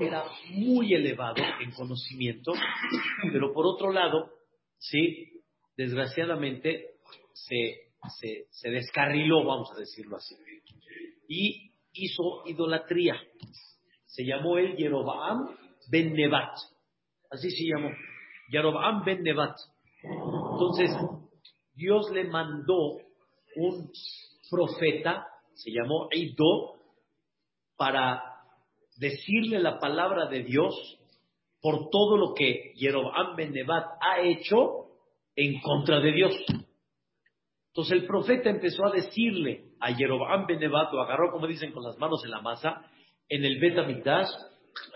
era 0.00 0.24
muy 0.50 0.94
elevado 0.94 1.42
en 1.60 1.70
conocimiento, 1.72 2.52
pero 3.32 3.52
por 3.52 3.66
otro 3.66 3.92
lado, 3.92 4.30
sí, 4.78 5.42
desgraciadamente 5.76 6.94
se, 7.34 8.46
se, 8.50 8.70
descarriló, 8.70 9.44
vamos 9.44 9.70
a 9.72 9.78
decirlo 9.78 10.16
así, 10.16 10.34
y 11.28 11.70
hizo 11.92 12.44
idolatría. 12.46 13.14
Se 14.06 14.24
llamó 14.24 14.56
él 14.56 14.74
Jeroboam 14.76 15.54
ben 15.90 16.14
Nebat, 16.14 16.56
así 17.30 17.50
se 17.50 17.64
llamó, 17.64 17.90
Jeroboam 18.50 19.04
ben 19.04 19.22
Nebat. 19.22 19.56
Entonces, 20.02 20.90
Dios 21.74 22.10
le 22.10 22.24
mandó 22.24 22.98
un 23.56 23.90
profeta, 24.50 25.26
se 25.54 25.70
llamó 25.70 26.08
Eido, 26.10 26.74
para 27.76 28.22
decirle 28.96 29.60
la 29.60 29.78
palabra 29.78 30.26
de 30.26 30.42
Dios 30.42 30.74
por 31.60 31.88
todo 31.90 32.16
lo 32.16 32.34
que 32.34 32.72
Jeroboam 32.76 33.36
ben 33.36 33.52
Nebat 33.52 33.84
ha 34.00 34.20
hecho 34.20 34.86
en 35.36 35.60
contra 35.60 36.00
de 36.00 36.12
Dios. 36.12 36.34
Entonces 37.68 38.00
el 38.00 38.06
profeta 38.06 38.50
empezó 38.50 38.86
a 38.86 38.90
decirle 38.90 39.72
a 39.80 39.94
Jeroboam 39.94 40.46
ben 40.46 40.58
Nebat, 40.58 40.92
lo 40.92 41.02
agarró, 41.02 41.30
como 41.30 41.46
dicen, 41.46 41.72
con 41.72 41.84
las 41.84 41.96
manos 41.98 42.24
en 42.24 42.30
la 42.32 42.40
masa, 42.40 42.82
en 43.28 43.44
el 43.44 43.60
Bet 43.60 43.76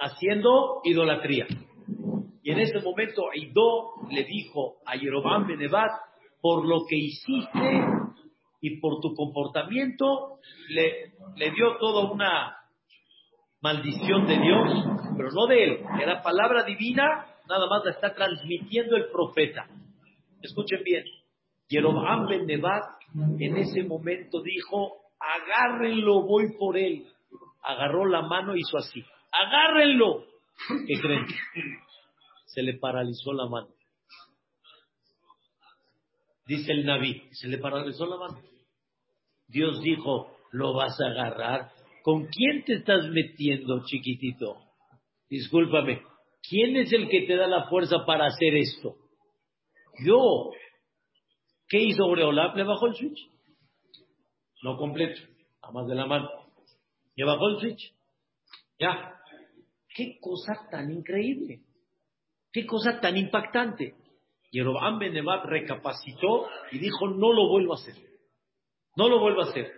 haciendo 0.01 0.81
idolatría. 0.85 1.47
Y 2.43 2.51
en 2.51 2.59
ese 2.59 2.81
momento 2.81 3.33
Eido 3.33 3.93
le 4.11 4.25
dijo 4.25 4.79
a 4.85 4.99
Jeroboam 4.99 5.47
ben 5.47 5.59
Nebat, 5.59 5.93
por 6.41 6.67
lo 6.67 6.85
que 6.89 6.97
hiciste 6.97 7.85
y 8.61 8.81
por 8.81 9.01
tu 9.01 9.15
comportamiento, 9.15 10.39
le, 10.69 11.13
le 11.37 11.51
dio 11.53 11.77
toda 11.79 12.11
una 12.11 12.57
maldición 13.61 14.27
de 14.27 14.39
Dios, 14.39 14.85
pero 15.17 15.31
no 15.31 15.47
de 15.47 15.65
él. 15.65 15.81
Era 16.01 16.23
palabra 16.23 16.65
divina, 16.65 17.27
nada 17.49 17.67
más 17.69 17.85
la 17.85 17.93
está 17.93 18.13
transmitiendo 18.13 18.97
el 18.97 19.07
profeta. 19.11 19.67
Escuchen 20.43 20.83
bien. 20.85 21.05
Jeroboam 21.69 22.27
ben 22.27 22.47
Nebat 22.47 22.83
en 23.39 23.57
ese 23.57 23.85
momento 23.85 24.43
dijo, 24.43 24.95
agárrenlo, 25.19 26.23
voy 26.23 26.57
por 26.59 26.77
él. 26.77 27.07
Agarró 27.63 28.07
la 28.07 28.23
mano 28.23 28.57
y 28.57 28.61
hizo 28.61 28.79
así. 28.79 29.05
Agárrenlo. 29.31 30.25
¿Qué 30.87 31.01
creen? 31.01 31.27
Se 32.53 32.63
le 32.63 32.75
paralizó 32.79 33.33
la 33.33 33.47
mano. 33.47 33.69
Dice 36.47 36.73
el 36.73 36.85
Naví, 36.85 37.29
se 37.33 37.49
le 37.49 37.59
paralizó 37.59 38.07
la 38.07 38.17
mano. 38.17 38.41
Dios 39.47 39.81
dijo, 39.81 40.37
lo 40.51 40.75
vas 40.75 40.99
a 41.01 41.11
agarrar 41.11 41.73
¿Con 42.03 42.27
quién 42.27 42.65
te 42.65 42.75
estás 42.75 43.09
metiendo, 43.11 43.85
chiquitito? 43.85 44.59
Discúlpame. 45.31 46.03
¿Quién 46.49 46.77
es 46.77 46.93
el 46.93 47.09
que 47.09 47.23
te 47.23 47.37
da 47.37 47.47
la 47.47 47.69
fuerza 47.69 48.05
para 48.05 48.27
hacer 48.27 48.57
esto? 48.57 48.97
Yo. 50.05 50.51
¿Qué 51.69 51.79
hizo 51.79 52.05
Oreolap? 52.05 52.57
Le 52.57 52.65
bajó 52.65 52.89
el 52.89 52.97
switch. 52.97 53.31
No 54.63 54.77
completo, 54.77 55.21
a 55.63 55.71
más 55.71 55.87
de 55.87 55.95
la 55.95 56.07
mano. 56.07 56.29
Le 57.15 57.25
bajó 57.25 57.49
el 57.51 57.61
switch. 57.61 57.95
Ya. 58.81 59.15
Qué 59.95 60.19
cosa 60.21 60.55
tan 60.71 60.91
increíble. 60.91 61.61
Qué 62.53 62.67
cosa 62.67 63.01
tan 63.01 63.17
impactante. 63.17 63.95
Yerobam 64.51 64.99
Benevat 64.99 65.47
recapacitó 65.47 66.47
y 66.71 66.79
dijo, 66.79 67.09
no 67.09 67.33
lo 67.33 67.49
vuelvo 67.49 67.73
a 67.73 67.77
hacer. 67.77 67.95
No 68.97 69.09
lo 69.09 69.21
vuelvo 69.21 69.41
a 69.41 69.45
hacer. 69.45 69.73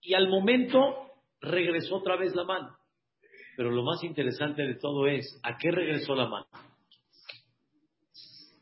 Y 0.00 0.14
al 0.14 0.28
momento 0.28 1.10
regresó 1.40 1.96
otra 1.96 2.16
vez 2.16 2.34
la 2.34 2.44
mano. 2.44 2.76
Pero 3.56 3.70
lo 3.72 3.82
más 3.82 4.02
interesante 4.04 4.62
de 4.62 4.76
todo 4.76 5.06
es, 5.08 5.38
¿a 5.42 5.56
qué 5.58 5.72
regresó 5.72 6.14
la 6.14 6.26
mano? 6.26 6.46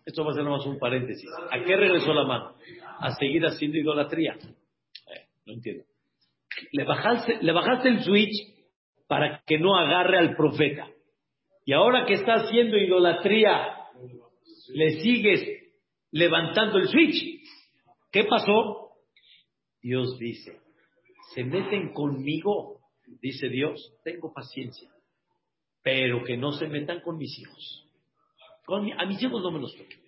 Esto 0.07 0.25
va 0.25 0.31
a 0.33 0.35
ser 0.35 0.45
nomás 0.45 0.65
un 0.65 0.79
paréntesis. 0.79 1.29
¿A 1.51 1.63
qué 1.63 1.77
regresó 1.77 2.15
la 2.15 2.25
mano? 2.25 2.55
A 2.99 3.11
seguir 3.17 3.45
haciendo 3.45 3.77
idolatría. 3.77 4.39
Eh, 4.41 5.27
no 5.45 5.53
entiendo. 5.53 5.85
Le 6.73 6.85
bajaste, 6.85 7.39
le 7.43 7.53
bajaste 7.53 7.91
el 7.91 8.03
switch 8.03 8.33
para 9.07 9.43
que 9.47 9.59
no 9.59 9.77
agarre 9.77 10.19
al 10.19 10.35
profeta. 10.35 10.89
Y 11.69 11.75
ahora 11.75 12.07
que 12.07 12.15
está 12.15 12.33
haciendo 12.33 12.79
idolatría, 12.79 13.77
le 14.73 15.03
sigues 15.03 15.47
levantando 16.13 16.79
el 16.79 16.89
switch. 16.89 17.43
¿Qué 18.11 18.25
pasó? 18.25 18.93
Dios 19.83 20.19
dice, 20.19 20.61
se 21.35 21.45
meten 21.45 21.93
conmigo, 21.93 22.79
dice 23.21 23.51
Dios, 23.51 23.95
tengo 24.03 24.33
paciencia, 24.33 24.91
pero 25.83 26.25
que 26.25 26.39
no 26.39 26.53
se 26.53 26.69
metan 26.69 27.03
con 27.03 27.19
mis 27.19 27.39
hijos. 27.39 27.87
a 28.97 29.05
mis 29.05 29.23
hijos 29.23 29.43
no 29.43 29.51
me 29.51 29.61
los 29.61 29.77
toquen. 29.77 30.01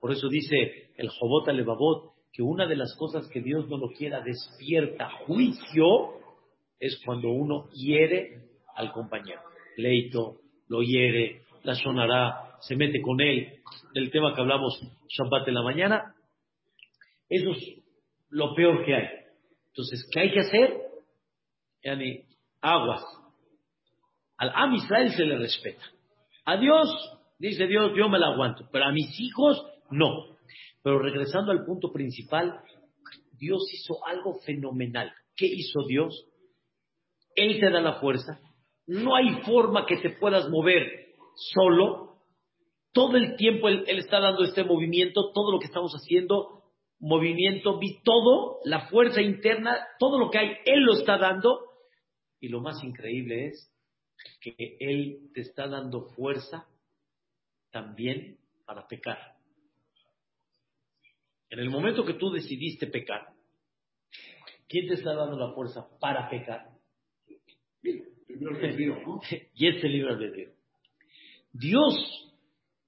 Por 0.00 0.12
eso 0.12 0.30
dice 0.30 0.92
el 0.96 1.10
Jobot 1.10 1.46
Alevabot 1.46 2.14
que 2.32 2.40
una 2.40 2.66
de 2.66 2.76
las 2.76 2.96
cosas 2.96 3.28
que 3.28 3.42
Dios 3.42 3.68
no 3.68 3.76
lo 3.76 3.90
quiera 3.90 4.22
despierta 4.22 5.10
juicio 5.26 6.22
es 6.80 6.98
cuando 7.04 7.28
uno 7.28 7.68
hiere 7.72 8.48
al 8.74 8.92
compañero. 8.92 9.42
Leito, 9.76 10.40
lo 10.68 10.82
hiere, 10.82 11.42
la 11.62 11.74
sonará, 11.74 12.56
se 12.60 12.76
mete 12.76 13.00
con 13.00 13.20
él. 13.20 13.60
El 13.94 14.10
tema 14.10 14.34
que 14.34 14.40
hablamos 14.40 14.80
Shabbat 15.08 15.48
en 15.48 15.54
la 15.54 15.62
mañana, 15.62 16.14
eso 17.28 17.50
es 17.52 17.82
lo 18.30 18.54
peor 18.54 18.84
que 18.84 18.94
hay. 18.94 19.08
Entonces, 19.68 20.08
¿qué 20.12 20.20
hay 20.20 20.32
que 20.32 20.40
hacer? 20.40 20.76
Yani, 21.82 22.24
aguas. 22.60 23.02
Al 24.38 24.50
Am 24.54 24.74
Israel 24.74 25.10
se 25.12 25.24
le 25.24 25.38
respeta. 25.38 25.82
A 26.44 26.56
Dios, 26.56 26.88
dice 27.38 27.66
Dios, 27.66 27.92
yo 27.96 28.08
me 28.08 28.18
la 28.18 28.28
aguanto, 28.28 28.68
pero 28.70 28.84
a 28.86 28.92
mis 28.92 29.18
hijos 29.18 29.66
no. 29.90 30.36
Pero 30.82 30.98
regresando 30.98 31.52
al 31.52 31.64
punto 31.64 31.92
principal, 31.92 32.60
Dios 33.32 33.62
hizo 33.72 34.06
algo 34.06 34.38
fenomenal. 34.44 35.12
¿Qué 35.34 35.46
hizo 35.46 35.80
Dios? 35.86 36.26
Él 37.34 37.60
te 37.60 37.70
da 37.70 37.80
la 37.80 38.00
fuerza. 38.00 38.40
No 38.86 39.16
hay 39.16 39.42
forma 39.42 39.86
que 39.86 39.96
te 39.96 40.10
puedas 40.10 40.48
mover 40.48 41.14
solo. 41.34 42.20
Todo 42.92 43.16
el 43.16 43.36
tiempo 43.36 43.68
él, 43.68 43.84
está 43.86 44.20
dando 44.20 44.44
este 44.44 44.64
movimiento, 44.64 45.32
todo 45.32 45.52
lo 45.52 45.58
que 45.58 45.66
estamos 45.66 45.92
haciendo 45.92 46.56
movimiento, 46.98 47.78
vi 47.78 48.00
todo, 48.02 48.60
la 48.64 48.88
fuerza 48.88 49.20
interna, 49.20 49.76
todo 49.98 50.18
lo 50.18 50.30
que 50.30 50.38
hay, 50.38 50.56
Él 50.64 50.80
lo 50.80 50.94
está 50.94 51.18
dando. 51.18 51.60
Y 52.40 52.48
lo 52.48 52.60
más 52.60 52.82
increíble 52.82 53.48
es 53.48 53.70
que 54.40 54.76
Él 54.80 55.30
te 55.34 55.42
está 55.42 55.68
dando 55.68 56.06
fuerza 56.14 56.66
también 57.70 58.38
para 58.64 58.86
pecar. 58.86 59.36
En 61.50 61.60
el 61.60 61.70
momento 61.70 62.04
que 62.04 62.14
tú 62.14 62.30
decidiste 62.30 62.86
pecar, 62.86 63.28
¿quién 64.68 64.88
te 64.88 64.94
está 64.94 65.14
dando 65.14 65.36
la 65.36 65.54
fuerza 65.54 65.86
para 66.00 66.28
pecar? 66.28 66.70
y 69.54 69.66
este 69.66 69.88
libro 69.88 70.14
albedrío. 70.14 70.50
Dios, 71.52 71.94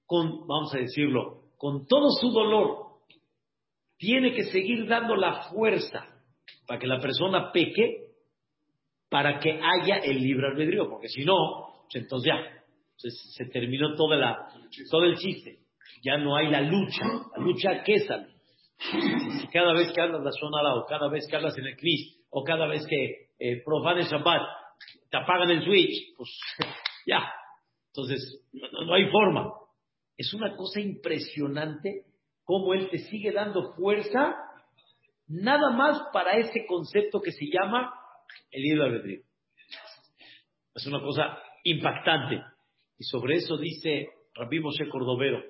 con, 0.05 0.47
vamos 0.47 0.73
a 0.73 0.79
decirlo, 0.79 1.43
con 1.57 1.87
todo 1.87 2.09
su 2.11 2.31
dolor, 2.31 2.89
tiene 3.97 4.33
que 4.33 4.45
seguir 4.45 4.87
dando 4.87 5.15
la 5.15 5.49
fuerza 5.49 6.05
para 6.67 6.79
que 6.79 6.87
la 6.87 6.99
persona 6.99 7.51
peque, 7.51 8.11
para 9.09 9.39
que 9.39 9.51
haya 9.51 9.97
el 9.97 10.21
libre 10.21 10.47
albedrío, 10.47 10.89
porque 10.89 11.07
si 11.09 11.25
no, 11.25 11.85
pues 11.91 12.03
entonces 12.03 12.31
ya, 12.31 12.59
se, 12.95 13.45
terminó 13.45 13.95
toda 13.95 14.17
la, 14.17 14.47
todo 14.89 15.03
el 15.05 15.17
chiste. 15.17 15.59
Ya 16.03 16.17
no 16.17 16.35
hay 16.35 16.49
la 16.49 16.61
lucha. 16.61 17.05
La 17.35 17.43
lucha, 17.43 17.83
¿qué 17.83 17.95
es 17.95 18.07
Si, 18.77 19.47
cada 19.47 19.73
vez 19.73 19.91
que 19.91 20.01
hablas 20.01 20.21
la 20.23 20.31
zona 20.31 20.75
o 20.75 20.85
cada 20.85 21.09
vez 21.09 21.27
que 21.27 21.35
hablas 21.35 21.57
en 21.57 21.65
el 21.65 21.75
CNIS, 21.75 22.25
o 22.29 22.43
cada 22.43 22.67
vez 22.67 22.85
que 22.87 23.29
eh, 23.39 23.63
profanes 23.65 24.09
Shabbat, 24.09 24.41
te 25.09 25.17
apagan 25.17 25.49
el 25.49 25.63
switch, 25.63 26.15
pues 26.15 26.29
ya, 27.07 27.31
Entonces, 27.87 28.41
no, 28.53 28.85
no 28.85 28.93
hay 28.93 29.09
forma. 29.09 29.51
Es 30.17 30.33
una 30.33 30.55
cosa 30.55 30.79
impresionante 30.79 32.05
cómo 32.43 32.73
Él 32.73 32.89
te 32.89 32.99
sigue 32.99 33.31
dando 33.31 33.73
fuerza 33.75 34.35
nada 35.27 35.71
más 35.71 36.01
para 36.11 36.37
ese 36.37 36.65
concepto 36.65 37.21
que 37.21 37.31
se 37.31 37.45
llama 37.45 37.93
el 38.51 38.61
libre 38.61 38.85
albedrío. 38.85 39.21
Es 40.73 40.85
una 40.87 41.01
cosa 41.01 41.37
impactante. 41.63 42.41
Y 42.97 43.03
sobre 43.03 43.35
eso 43.35 43.57
dice 43.57 44.09
Rabbi 44.33 44.59
Moshe 44.59 44.89
Cordovero, 44.89 45.43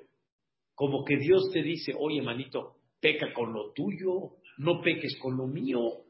como 0.76 1.04
que 1.04 1.18
Dios 1.18 1.50
te 1.52 1.62
dice, 1.62 1.94
oye 1.98 2.22
manito, 2.22 2.76
peca 3.00 3.34
con 3.34 3.54
lo 3.54 3.72
tuyo, 3.74 4.38
no 4.58 4.82
peques 4.82 5.18
con 5.20 5.38
lo 5.38 5.48
mío. 5.48 6.04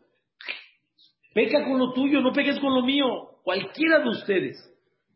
Peca 1.40 1.64
con 1.64 1.80
lo 1.80 1.94
tuyo, 1.94 2.20
no 2.20 2.34
peques 2.34 2.60
con 2.60 2.76
lo 2.76 2.82
mío. 2.82 3.06
Cualquiera 3.44 4.00
de 4.00 4.10
ustedes, 4.10 4.58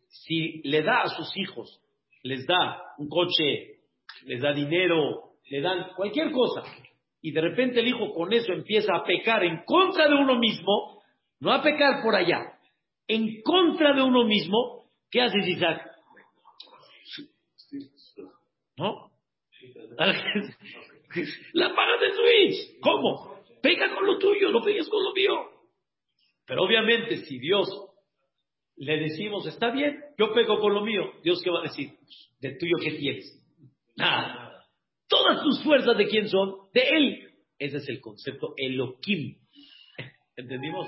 si 0.08 0.62
le 0.64 0.82
da 0.82 1.02
a 1.02 1.10
sus 1.10 1.36
hijos, 1.36 1.82
les 2.22 2.48
da 2.48 2.82
un 2.98 3.10
coche, 3.10 3.82
les 4.24 4.40
da 4.40 4.54
dinero, 4.54 5.34
le 5.50 5.60
dan 5.60 5.90
cualquier 5.98 6.32
cosa, 6.32 6.64
y 7.22 7.34
de 7.34 7.42
repente 7.42 7.82
el 7.82 7.90
hijo 7.90 8.14
con 8.14 8.32
eso 8.32 8.54
empieza 8.54 8.96
a 8.96 9.04
pecar 9.04 9.44
en 9.44 9.66
contra 9.66 10.08
de 10.08 10.16
uno 10.16 10.40
mismo, 10.40 11.04
no 11.42 11.52
a 11.52 11.62
pecar 11.62 12.02
por 12.02 12.16
allá, 12.16 12.58
en 13.06 13.42
contra 13.42 13.92
de 13.92 14.02
uno 14.02 14.24
mismo, 14.24 14.86
¿qué 15.12 15.24
hace 15.24 15.40
Isaac? 15.40 15.92
¿No? 18.78 19.12
La 21.52 21.76
paga 21.76 21.98
de 21.98 22.14
Switch. 22.14 22.80
¿Cómo? 22.80 23.44
Pega 23.62 23.94
con 23.94 24.06
lo 24.06 24.18
tuyo, 24.18 24.52
no 24.52 24.62
pegues 24.62 24.88
con 24.88 25.04
lo 25.04 25.12
mío. 25.12 25.53
Pero 26.46 26.64
obviamente, 26.64 27.18
si 27.26 27.40
Dios 27.40 27.68
le 28.76 28.98
decimos, 28.98 29.46
está 29.48 29.72
bien, 29.72 30.00
yo 30.18 30.34
pego 30.34 30.60
con 30.60 30.74
lo 30.74 30.82
mío, 30.82 31.12
Dios 31.24 31.42
qué 31.44 31.50
va 31.50 31.60
a 31.60 31.64
decir? 31.64 31.92
¿De 32.40 32.56
tuyo 32.56 32.78
qué 32.82 32.92
tienes? 32.94 33.40
Nada. 33.96 34.66
Todas 35.08 35.44
tus 35.44 35.64
fuerzas 35.64 35.98
de 35.98 36.08
quién 36.08 36.28
son? 36.28 36.56
De 36.74 36.82
Él. 36.82 37.30
Ese 37.60 37.78
es 37.78 37.90
el 37.90 38.02
concepto 38.02 38.54
Elohim. 38.58 39.38
¿Entendimos? 40.36 40.88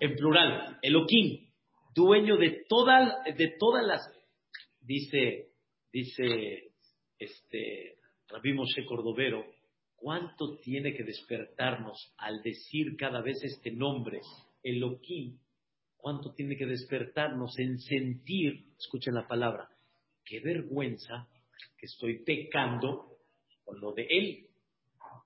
En 0.00 0.14
plural, 0.14 0.78
Elohim, 0.82 1.48
dueño 1.94 2.36
de, 2.36 2.64
toda, 2.68 3.22
de 3.24 3.54
todas 3.58 3.84
las, 3.84 4.00
dice, 4.80 5.48
dice 5.92 6.72
este 7.18 7.96
Rabbi 8.28 8.52
Moshe 8.52 8.84
Cordovero, 8.86 9.44
¿cuánto 9.96 10.58
tiene 10.58 10.94
que 10.94 11.02
despertarnos 11.02 12.14
al 12.18 12.42
decir 12.42 12.96
cada 12.96 13.20
vez 13.20 13.42
este 13.42 13.72
nombre, 13.72 14.20
Elohim? 14.70 15.38
¿Cuánto 15.96 16.32
tiene 16.32 16.56
que 16.56 16.66
despertarnos 16.66 17.58
en 17.58 17.78
sentir, 17.78 18.66
escuchen 18.78 19.14
la 19.14 19.26
palabra, 19.26 19.68
qué 20.24 20.40
vergüenza 20.40 21.28
que 21.76 21.86
estoy 21.86 22.22
pecando 22.24 23.18
con 23.64 23.80
lo 23.80 23.92
de 23.92 24.06
Él 24.08 24.48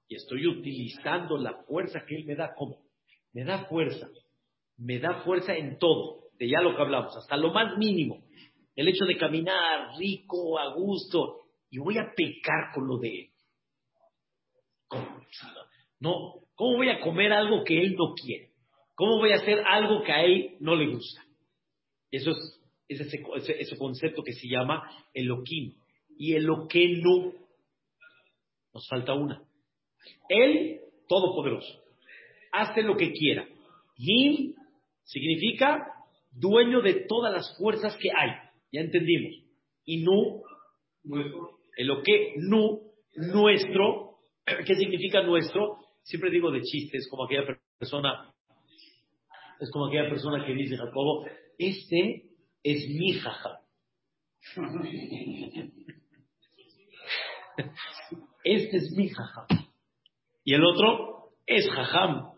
y 0.09 0.16
estoy 0.16 0.47
utilizando 0.47 1.38
la 1.38 1.62
fuerza 1.64 2.05
que 2.07 2.16
Él 2.16 2.26
me 2.26 2.34
da. 2.34 2.55
¿Cómo? 2.55 2.82
Me 3.32 3.45
da 3.45 3.64
fuerza, 3.66 4.09
me 4.76 4.99
da 4.99 5.22
fuerza 5.22 5.55
en 5.57 5.78
todo, 5.78 6.24
de 6.38 6.49
ya 6.49 6.61
lo 6.61 6.76
que 6.76 6.82
hablamos, 6.82 7.16
hasta 7.16 7.36
lo 7.36 7.51
más 7.53 7.78
mínimo. 7.78 8.22
El 8.76 8.88
hecho 8.88 9.05
de 9.07 9.16
caminar 9.16 9.97
rico, 9.99 10.59
a 10.59 10.74
gusto, 10.74 11.43
y 11.70 11.78
voy 11.78 11.97
a 11.97 12.12
pecar 12.14 12.72
con 12.74 12.86
lo 12.86 12.99
de 12.99 13.09
Él. 13.09 13.30
No, 16.01 16.43
¿cómo 16.55 16.76
voy 16.76 16.90
a 16.90 17.01
comer 17.01 17.32
algo 17.32 17.64
que 17.64 17.80
Él 17.80 17.95
no 17.97 18.14
quiere? 18.14 18.51
¿Cómo 19.03 19.18
voy 19.18 19.32
a 19.32 19.42
hacer 19.42 19.59
algo 19.66 20.05
que 20.05 20.12
a 20.12 20.24
Él 20.24 20.59
no 20.61 20.76
le 20.76 20.86
gusta? 20.86 21.24
Eso 22.09 22.30
es, 22.30 22.61
ese, 22.86 23.20
ese, 23.59 23.76
concepto 23.76 24.22
que 24.22 24.32
se 24.32 24.46
llama 24.46 24.88
Elohim. 25.12 25.74
Y 26.16 26.34
Eloquenu, 26.34 27.34
nos 28.72 28.88
falta 28.88 29.14
una. 29.14 29.42
Él, 30.28 30.82
todopoderoso, 31.09 31.82
hace 32.53 32.82
lo 32.82 32.96
que 32.96 33.11
quiera. 33.11 33.44
Him 33.96 34.55
significa 35.03 35.84
dueño 36.30 36.80
de 36.80 37.05
todas 37.09 37.32
las 37.32 37.59
fuerzas 37.59 37.96
que 37.96 38.09
hay. 38.16 38.30
Ya 38.70 38.82
entendimos. 38.82 39.32
Y 39.84 40.05
Nu, 40.05 40.44
el 41.76 41.86
lo 41.88 42.05
que 42.05 42.34
Nu, 42.36 42.92
nuestro, 43.16 44.18
¿qué 44.64 44.76
significa 44.76 45.24
nuestro? 45.24 45.78
Siempre 46.05 46.30
digo 46.30 46.53
de 46.53 46.62
chistes, 46.62 47.09
como 47.11 47.24
aquella 47.24 47.59
persona, 47.80 48.32
es 49.61 49.70
como 49.70 49.86
aquella 49.86 50.09
persona 50.09 50.44
que 50.44 50.55
dice 50.55 50.76
Jacobo, 50.76 51.26
este 51.59 52.24
es 52.62 52.88
mi 52.88 53.12
jaja. 53.14 53.61
Este 58.44 58.76
es 58.76 58.90
mi 58.96 59.09
jaja. 59.09 59.46
Y 60.44 60.55
el 60.55 60.64
otro 60.64 61.30
es 61.46 61.68
jajam, 61.70 62.32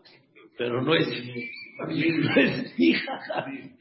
pero 0.57 0.81
no 0.83 0.93
es, 0.93 1.07
no 1.07 2.35
es 2.35 2.77
mi 2.77 2.93
jajam. 2.93 3.77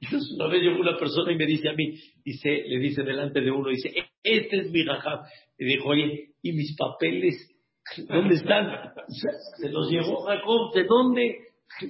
Entonces 0.00 0.30
una 0.34 0.48
vez 0.48 0.62
llegó 0.62 0.80
una 0.80 0.98
persona 0.98 1.32
y 1.32 1.36
me 1.36 1.46
dice 1.46 1.70
a 1.70 1.72
mí, 1.72 1.98
dice, 2.24 2.64
le 2.66 2.78
dice 2.78 3.02
delante 3.02 3.40
de 3.40 3.50
uno, 3.50 3.70
dice, 3.70 3.92
este 4.22 4.60
es 4.60 4.70
mi 4.70 4.84
jajam. 4.84 5.20
Y 5.58 5.64
dijo, 5.64 5.88
oye, 5.88 6.34
¿y 6.42 6.52
mis 6.52 6.76
papeles? 6.76 7.50
¿Dónde 8.06 8.34
están? 8.34 8.92
Se 9.58 9.70
los 9.70 9.90
llevó 9.90 10.22
Jacob, 10.22 10.74
¿de 10.74 10.84
dónde? 10.84 11.47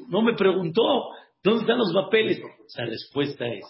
No 0.09 0.23
me 0.23 0.35
preguntó, 0.35 1.11
¿dónde 1.43 1.61
están 1.61 1.79
los 1.79 1.93
papeles? 1.93 2.41
La 2.77 2.87
respuesta 2.87 3.47
es, 3.47 3.65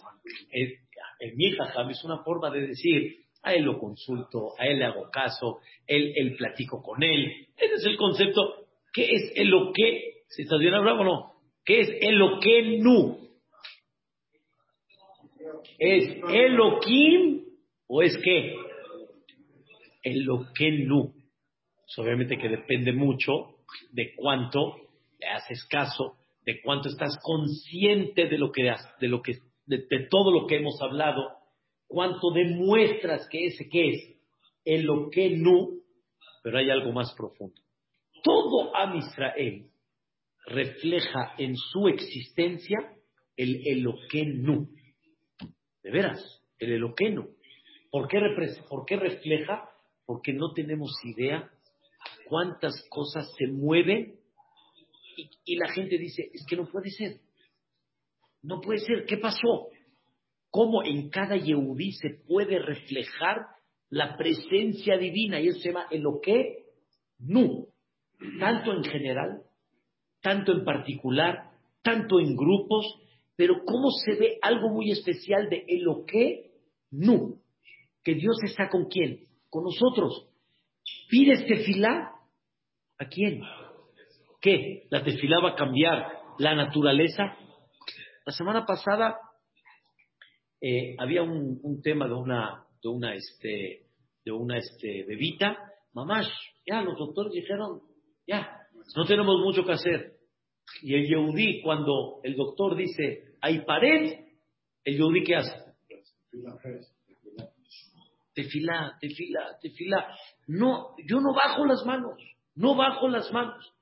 es 0.50 1.34
mi 1.36 1.52
jajam 1.52 1.90
es 1.90 2.02
una 2.04 2.22
forma 2.22 2.50
de 2.50 2.68
decir, 2.68 3.16
a 3.42 3.54
él 3.54 3.64
lo 3.64 3.78
consulto, 3.78 4.52
a 4.58 4.66
él 4.66 4.78
le 4.78 4.84
hago 4.84 5.10
caso, 5.10 5.60
él, 5.86 6.12
él 6.16 6.36
platico 6.36 6.82
con 6.82 7.02
él. 7.02 7.48
Ese 7.56 7.74
es 7.74 7.84
el 7.86 7.96
concepto. 7.96 8.66
¿Qué 8.92 9.10
es 9.10 9.32
el 9.36 9.48
lo 9.48 9.72
que? 9.72 10.22
¿Si 10.28 10.42
estás 10.42 10.58
bien 10.58 10.74
hablando 10.74 11.02
o 11.02 11.04
no? 11.04 11.32
¿Qué 11.64 11.80
es 11.80 11.90
el 12.00 12.16
lo 12.16 12.40
que 12.40 12.78
nu? 12.78 13.28
¿Es 15.78 16.16
Elohim 16.30 17.44
o 17.86 18.02
es 18.02 18.16
qué? 18.18 18.54
El 20.02 20.24
lo 20.24 20.46
que 20.54 20.70
nu. 20.70 21.12
Pues 21.12 21.98
obviamente 21.98 22.36
que 22.36 22.48
depende 22.48 22.92
mucho 22.92 23.56
de 23.92 24.14
cuánto 24.14 24.76
le 25.18 25.26
haces 25.28 25.64
caso, 25.68 26.16
de 26.42 26.60
cuánto 26.62 26.88
estás 26.88 27.18
consciente 27.22 28.26
de 28.26 28.38
lo 28.38 28.50
que, 28.52 28.72
de, 29.00 29.08
lo 29.08 29.22
que 29.22 29.38
de 29.66 30.06
todo 30.10 30.30
lo 30.32 30.46
que 30.46 30.56
hemos 30.56 30.80
hablado 30.80 31.38
cuánto 31.88 32.30
demuestras 32.30 33.26
que 33.28 33.46
ese 33.46 33.68
que 33.68 33.90
es 33.90 34.16
el 34.64 34.82
lo 34.82 35.08
que 35.10 35.30
no, 35.30 35.70
pero 36.42 36.58
hay 36.58 36.70
algo 36.70 36.92
más 36.92 37.14
profundo. 37.14 37.60
Todo 38.22 38.76
Am 38.76 38.96
Israel 38.96 39.70
refleja 40.46 41.34
en 41.38 41.56
su 41.56 41.88
existencia 41.88 42.78
el 43.36 43.62
Eloquenu. 43.66 44.68
De 45.82 45.90
veras, 45.90 46.42
el 46.58 46.72
Eloquenu. 46.72 47.28
¿Por 47.90 48.08
qué, 48.08 48.18
¿Por 48.68 48.84
qué 48.84 48.96
refleja? 48.96 49.70
Porque 50.04 50.34
no 50.34 50.52
tenemos 50.52 50.92
idea 51.04 51.50
cuántas 52.26 52.86
cosas 52.90 53.32
se 53.38 53.46
mueven 53.46 54.17
y, 55.44 55.56
la 55.56 55.68
gente 55.72 55.98
dice, 55.98 56.30
es 56.32 56.44
que 56.48 56.56
no 56.56 56.66
puede 56.66 56.90
ser. 56.90 57.20
No 58.42 58.60
puede 58.60 58.78
ser, 58.78 59.04
¿qué 59.06 59.16
pasó? 59.16 59.70
cómo 60.50 60.82
en 60.82 61.10
cada 61.10 61.36
Yehudí 61.36 61.92
se 61.92 62.10
puede 62.26 62.58
reflejar 62.58 63.46
la 63.90 64.16
presencia 64.16 64.98
divina, 64.98 65.40
y 65.40 65.48
eso 65.48 65.60
se 65.60 65.68
llama 65.68 65.88
que 66.22 66.64
Nu, 67.18 67.68
tanto 68.38 68.72
en 68.72 68.84
general, 68.84 69.42
tanto 70.20 70.52
en 70.52 70.64
particular, 70.64 71.50
tanto 71.82 72.20
en 72.20 72.36
grupos, 72.36 72.86
pero 73.36 73.62
cómo 73.64 73.90
se 74.04 74.14
ve 74.18 74.38
algo 74.42 74.68
muy 74.70 74.90
especial 74.90 75.48
de 75.48 75.64
que 76.06 76.50
Nu, 76.90 77.40
que 78.02 78.14
Dios 78.14 78.36
está 78.44 78.68
con 78.68 78.86
quién, 78.86 79.26
con 79.48 79.64
nosotros. 79.64 80.28
¿Pides 81.08 81.46
tefilá? 81.46 82.12
¿A 82.98 83.08
quién? 83.08 83.42
¿Qué? 84.40 84.86
¿La 84.90 85.02
tefilá 85.02 85.40
va 85.40 85.50
a 85.50 85.56
cambiar 85.56 86.12
la 86.38 86.54
naturaleza? 86.54 87.36
La 88.24 88.32
semana 88.32 88.64
pasada 88.64 89.16
eh, 90.60 90.94
había 90.98 91.22
un, 91.22 91.80
tema 91.82 92.06
de 92.06 92.14
una, 92.14 92.64
de 92.82 92.88
una, 92.88 93.14
este, 93.14 93.86
de 94.24 94.32
una 94.32 94.58
este, 94.58 95.04
bebita, 95.04 95.58
mamás, 95.92 96.28
ya 96.66 96.82
los 96.82 96.96
doctores 96.98 97.32
dijeron, 97.32 97.80
ya, 98.26 98.48
no 98.94 99.04
tenemos 99.06 99.40
mucho 99.44 99.64
que 99.64 99.72
hacer. 99.72 100.12
Y 100.82 100.94
el 100.94 101.06
Yehudí, 101.08 101.62
cuando 101.62 102.20
el 102.22 102.36
doctor 102.36 102.76
dice, 102.76 103.34
hay 103.40 103.60
pared, 103.64 104.18
el 104.84 104.96
Yehudí, 104.96 105.24
¿qué 105.24 105.36
hace? 105.36 105.56
Tefilá, 108.34 108.96
tefilá, 109.00 109.58
tefilá. 109.60 110.16
No, 110.46 110.94
yo 111.08 111.20
no 111.20 111.34
bajo 111.34 111.64
las 111.64 111.84
manos, 111.84 112.20
no 112.54 112.76
bajo 112.76 113.08
las 113.08 113.32
manos. 113.32 113.74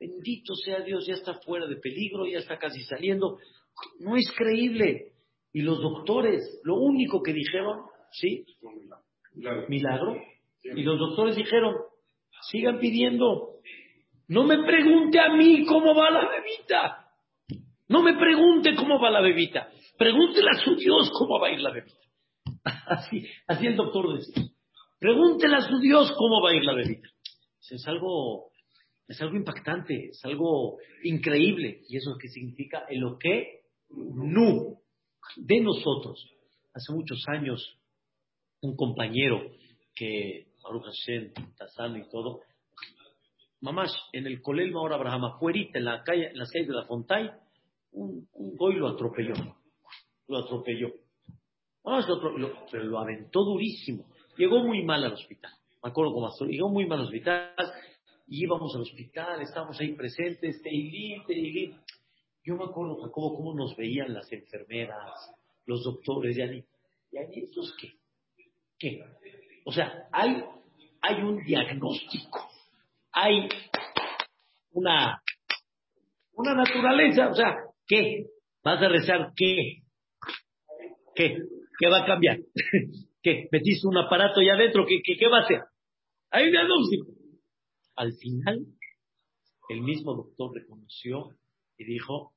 Bendito 0.00 0.54
sea 0.54 0.80
Dios, 0.80 1.06
ya 1.06 1.14
está 1.14 1.34
fuera 1.34 1.66
de 1.66 1.76
peligro, 1.76 2.26
ya 2.26 2.38
está 2.38 2.58
casi 2.58 2.82
saliendo. 2.84 3.38
No 3.98 4.16
es 4.16 4.32
creíble. 4.34 5.12
Y 5.52 5.60
los 5.60 5.80
doctores, 5.80 6.60
lo 6.64 6.76
único 6.76 7.22
que 7.22 7.34
dijeron, 7.34 7.82
¿sí? 8.10 8.46
Milagro. 9.68 10.16
Y 10.62 10.82
los 10.82 10.98
doctores 10.98 11.36
dijeron, 11.36 11.74
sigan 12.50 12.78
pidiendo. 12.78 13.60
No 14.28 14.44
me 14.44 14.62
pregunte 14.64 15.20
a 15.20 15.34
mí 15.34 15.66
cómo 15.66 15.94
va 15.94 16.10
la 16.10 16.28
bebita. 16.28 17.06
No 17.88 18.02
me 18.02 18.14
pregunte 18.14 18.74
cómo 18.76 18.98
va 19.00 19.10
la 19.10 19.20
bebita. 19.20 19.70
Pregúntele 19.98 20.48
a 20.50 20.64
su 20.64 20.76
Dios 20.76 21.10
cómo 21.12 21.38
va 21.38 21.48
a 21.48 21.52
ir 21.52 21.60
la 21.60 21.72
bebita. 21.72 21.98
Así, 22.86 23.26
así 23.46 23.66
el 23.66 23.76
doctor 23.76 24.16
decía. 24.16 24.44
Pregúntele 24.98 25.56
a 25.56 25.60
su 25.60 25.78
Dios 25.78 26.12
cómo 26.16 26.42
va 26.42 26.50
a 26.50 26.54
ir 26.54 26.64
la 26.64 26.74
bebita. 26.74 27.08
Es 27.70 27.86
algo, 27.86 28.49
es 29.10 29.20
algo 29.20 29.34
impactante, 29.34 30.10
es 30.10 30.24
algo 30.24 30.78
increíble. 31.02 31.82
¿Y 31.88 31.96
eso 31.96 32.16
qué 32.16 32.28
significa? 32.28 32.84
El 32.88 33.00
lo 33.00 33.18
que 33.18 33.62
nu 33.88 34.78
de 35.36 35.60
nosotros. 35.60 36.30
Hace 36.72 36.92
muchos 36.92 37.20
años, 37.26 37.76
un 38.60 38.76
compañero 38.76 39.42
que, 39.96 40.46
Baruch 40.62 40.84
Hashem, 40.84 41.32
Tazán 41.58 41.96
y 41.96 42.08
todo, 42.08 42.42
mamás, 43.60 43.92
en 44.12 44.28
el 44.28 44.40
Colel 44.40 44.70
Maor 44.70 44.92
Abraham, 44.92 45.24
afuera, 45.24 45.58
en, 45.74 45.84
la 45.84 46.04
calle, 46.04 46.28
en 46.28 46.38
las 46.38 46.48
calles 46.52 46.68
de 46.68 46.74
la 46.74 46.86
Fontay, 46.86 47.30
un, 47.90 48.28
un 48.32 48.56
goy 48.56 48.76
lo 48.76 48.90
atropelló. 48.90 49.34
Lo 50.28 50.38
atropelló. 50.38 50.88
pero 52.70 52.84
lo 52.84 52.98
aventó 53.00 53.42
durísimo. 53.42 54.06
Llegó 54.36 54.62
muy 54.62 54.84
mal 54.84 55.02
al 55.02 55.14
hospital. 55.14 55.50
Me 55.82 55.90
acuerdo 55.90 56.12
cómo 56.12 56.30
llegó 56.46 56.68
muy 56.68 56.86
mal 56.86 57.00
al 57.00 57.06
hospital. 57.06 57.54
Y 58.30 58.44
íbamos 58.44 58.72
al 58.76 58.82
hospital, 58.82 59.42
estábamos 59.42 59.78
ahí 59.80 59.92
presentes, 59.94 60.62
Teilín, 60.62 61.24
Teilín. 61.26 61.76
Yo 62.44 62.54
me 62.54 62.64
acuerdo, 62.64 63.02
Jacobo, 63.02 63.36
cómo 63.36 63.54
nos 63.54 63.76
veían 63.76 64.14
las 64.14 64.32
enfermeras, 64.32 65.34
los 65.66 65.82
doctores, 65.82 66.38
y 66.38 66.42
allí, 66.42 66.64
¿y 67.10 67.18
allí 67.18 67.40
estos 67.40 67.74
qué? 67.76 67.92
¿Qué? 68.78 69.04
O 69.64 69.72
sea, 69.72 70.06
hay, 70.12 70.44
hay 71.02 71.22
un 71.22 71.42
diagnóstico, 71.42 72.48
hay 73.10 73.48
una, 74.74 75.20
una 76.34 76.54
naturaleza, 76.54 77.30
o 77.30 77.34
sea, 77.34 77.56
¿qué? 77.84 78.26
¿Vas 78.62 78.80
a 78.80 78.88
rezar 78.88 79.32
qué? 79.34 79.82
¿Qué? 81.16 81.36
¿Qué 81.80 81.88
va 81.88 82.04
a 82.04 82.06
cambiar? 82.06 82.38
¿Qué? 83.22 83.48
¿Metiste 83.50 83.88
un 83.88 83.98
aparato 83.98 84.38
allá 84.38 84.54
adentro? 84.54 84.86
¿Qué, 84.86 85.00
qué, 85.02 85.16
qué 85.18 85.26
va 85.26 85.38
a 85.38 85.42
hacer? 85.42 85.62
Hay 86.30 86.44
un 86.44 86.52
diagnóstico. 86.52 87.19
Al 87.96 88.12
final, 88.14 88.66
el 89.68 89.82
mismo 89.82 90.14
doctor 90.14 90.54
reconoció 90.54 91.36
y 91.76 91.84
dijo, 91.84 92.32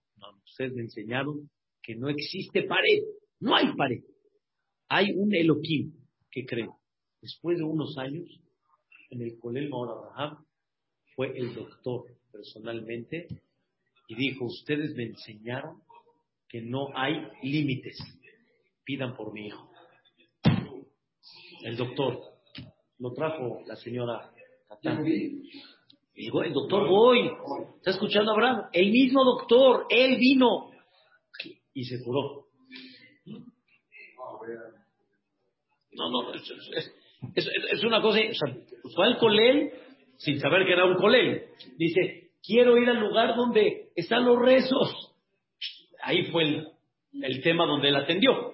ustedes 0.45 0.73
me 0.73 0.81
enseñaron 0.83 1.49
que 1.81 1.95
no 1.95 2.09
existe 2.09 2.63
pared, 2.63 3.03
no 3.39 3.55
hay 3.55 3.73
pared. 3.75 4.03
Hay 4.89 5.11
un 5.11 5.33
Elohim 5.33 5.93
que 6.31 6.45
cree. 6.45 6.69
Después 7.21 7.57
de 7.57 7.63
unos 7.63 7.97
años, 7.97 8.29
en 9.09 9.21
el 9.21 9.37
Colel 9.39 9.69
Maor 9.69 10.37
fue 11.15 11.37
el 11.37 11.53
doctor 11.53 12.05
personalmente 12.31 13.27
y 14.07 14.15
dijo, 14.15 14.45
ustedes 14.45 14.95
me 14.95 15.03
enseñaron 15.03 15.81
que 16.49 16.61
no 16.61 16.89
hay 16.95 17.27
límites. 17.41 17.97
Pidan 18.83 19.15
por 19.15 19.33
mi 19.33 19.47
hijo. 19.47 19.71
El 21.63 21.77
doctor 21.77 22.21
lo 22.99 23.13
trajo 23.13 23.61
la 23.65 23.75
señora 23.75 24.32
Digo, 26.15 26.43
el 26.43 26.53
doctor 26.53 26.87
voy. 26.87 27.31
¿Está 27.77 27.91
escuchando 27.91 28.31
a 28.31 28.35
Abraham? 28.35 28.69
El 28.71 28.91
mismo 28.91 29.23
doctor, 29.23 29.85
él 29.89 30.17
vino 30.17 30.71
y 31.73 31.83
se 31.85 32.03
curó. 32.03 32.45
No, 35.95 36.09
no, 36.09 36.33
es, 36.33 36.43
es, 37.35 37.49
es 37.71 37.83
una 37.83 38.01
cosa. 38.01 38.19
O 38.19 38.33
sea, 38.33 38.57
fue 38.95 39.07
al 39.07 39.17
colel 39.17 39.71
sin 40.17 40.39
saber 40.39 40.65
que 40.65 40.73
era 40.73 40.85
un 40.85 40.95
colel. 40.95 41.45
Dice, 41.77 42.31
quiero 42.45 42.77
ir 42.77 42.89
al 42.89 42.99
lugar 42.99 43.35
donde 43.35 43.89
están 43.95 44.25
los 44.25 44.39
rezos. 44.39 45.15
Ahí 46.01 46.25
fue 46.31 46.43
el, 46.43 46.67
el 47.21 47.41
tema 47.41 47.65
donde 47.65 47.89
él 47.89 47.95
atendió. 47.95 48.53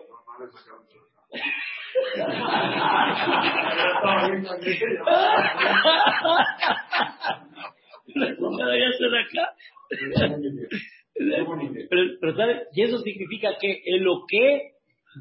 Y 12.73 12.81
eso 12.81 12.99
significa 12.99 13.57
que 13.59 13.81
el 13.85 14.03
lo 14.03 14.25
que 14.27 14.73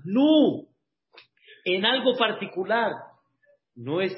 no 0.04 0.66
en 1.64 1.84
algo 1.84 2.16
particular 2.16 2.92
no 3.74 4.00
es 4.00 4.12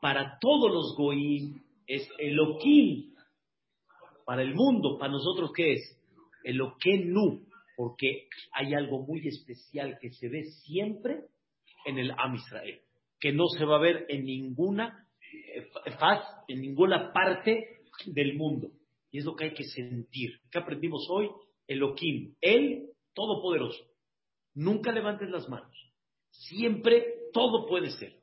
para 0.00 0.38
todos 0.40 0.70
los 0.72 0.96
goim, 0.96 1.62
es 1.86 2.08
Elohim. 2.18 3.14
Para 4.24 4.42
el 4.42 4.54
mundo, 4.54 4.96
para 4.98 5.12
nosotros, 5.12 5.50
¿qué 5.54 5.72
es? 5.72 5.96
El 6.44 6.60
que 6.80 6.98
nu, 6.98 7.44
porque 7.76 8.28
hay 8.52 8.74
algo 8.74 9.02
muy 9.02 9.26
especial 9.26 9.98
que 10.00 10.10
se 10.10 10.28
ve 10.28 10.44
siempre 10.64 11.24
en 11.84 11.98
el 11.98 12.12
Am 12.12 12.34
Israel, 12.34 12.80
que 13.18 13.32
no 13.32 13.46
se 13.48 13.64
va 13.64 13.76
a 13.76 13.80
ver 13.80 14.06
en 14.08 14.24
ninguna 14.24 15.06
eh, 15.54 15.68
faz, 15.98 16.24
en 16.48 16.60
ninguna 16.60 17.12
parte 17.12 17.80
del 18.06 18.34
mundo. 18.34 18.70
Y 19.10 19.18
es 19.18 19.24
lo 19.24 19.34
que 19.34 19.44
hay 19.44 19.54
que 19.54 19.64
sentir. 19.64 20.40
¿Qué 20.50 20.58
aprendimos 20.58 21.06
hoy? 21.10 21.28
Elohim, 21.66 22.34
Él 22.40 22.90
todopoderoso. 23.14 23.84
Nunca 24.54 24.92
levantes 24.92 25.30
las 25.30 25.48
manos. 25.48 25.74
Siempre 26.30 27.14
todo 27.32 27.66
puede 27.66 27.90
ser. 27.90 28.16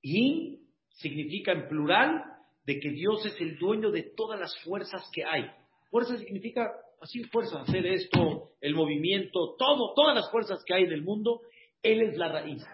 Y 0.00 0.60
significa 0.90 1.52
en 1.52 1.68
plural 1.68 2.24
de 2.64 2.78
que 2.80 2.90
Dios 2.90 3.24
es 3.26 3.40
el 3.40 3.58
dueño 3.58 3.90
de 3.90 4.02
todas 4.02 4.38
las 4.38 4.56
fuerzas 4.62 5.08
que 5.12 5.24
hay. 5.24 5.50
Fuerza 5.90 6.16
significa 6.18 6.72
así 7.00 7.24
fuerza, 7.24 7.60
hacer 7.60 7.84
esto, 7.86 8.52
el 8.60 8.74
movimiento, 8.74 9.56
todo, 9.58 9.92
todas 9.94 10.14
las 10.14 10.30
fuerzas 10.30 10.62
que 10.64 10.74
hay 10.74 10.84
en 10.84 10.92
el 10.92 11.02
mundo, 11.02 11.40
Él 11.82 12.00
es 12.02 12.16
la 12.16 12.28
raíz. 12.28 12.64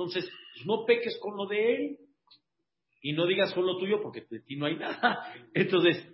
Entonces, 0.00 0.32
no 0.64 0.86
peques 0.86 1.18
con 1.20 1.36
lo 1.36 1.46
de 1.46 1.74
Él 1.74 1.98
y 3.02 3.12
no 3.12 3.26
digas 3.26 3.52
con 3.52 3.66
lo 3.66 3.76
tuyo 3.76 4.00
porque 4.02 4.24
de 4.30 4.40
ti 4.40 4.56
no 4.56 4.64
hay 4.64 4.76
nada. 4.78 5.34
Entonces, 5.52 6.06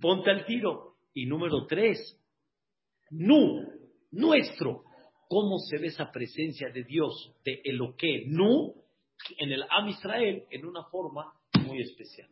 ponte 0.00 0.30
al 0.30 0.46
tiro. 0.46 0.94
Y 1.14 1.26
número 1.26 1.66
tres, 1.66 2.20
nu, 3.10 3.66
nuestro. 4.12 4.84
¿Cómo 5.28 5.58
se 5.58 5.78
ve 5.78 5.88
esa 5.88 6.12
presencia 6.12 6.68
de 6.68 6.84
Dios, 6.84 7.34
de 7.44 7.60
Eloque, 7.64 8.24
nu, 8.26 8.74
en 9.38 9.52
el 9.52 9.64
Am 9.68 9.88
Israel, 9.88 10.44
en 10.50 10.66
una 10.66 10.84
forma 10.84 11.32
muy 11.66 11.80
especial? 11.80 12.28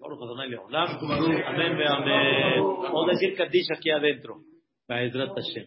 Amén, 1.46 1.76
amén. 1.88 2.62
Vamos 2.82 3.08
a 3.08 3.12
decir 3.12 3.34
Kaddish 3.34 3.72
aquí 3.76 3.90
adentro. 3.90 4.42
Hashem. 4.88 5.66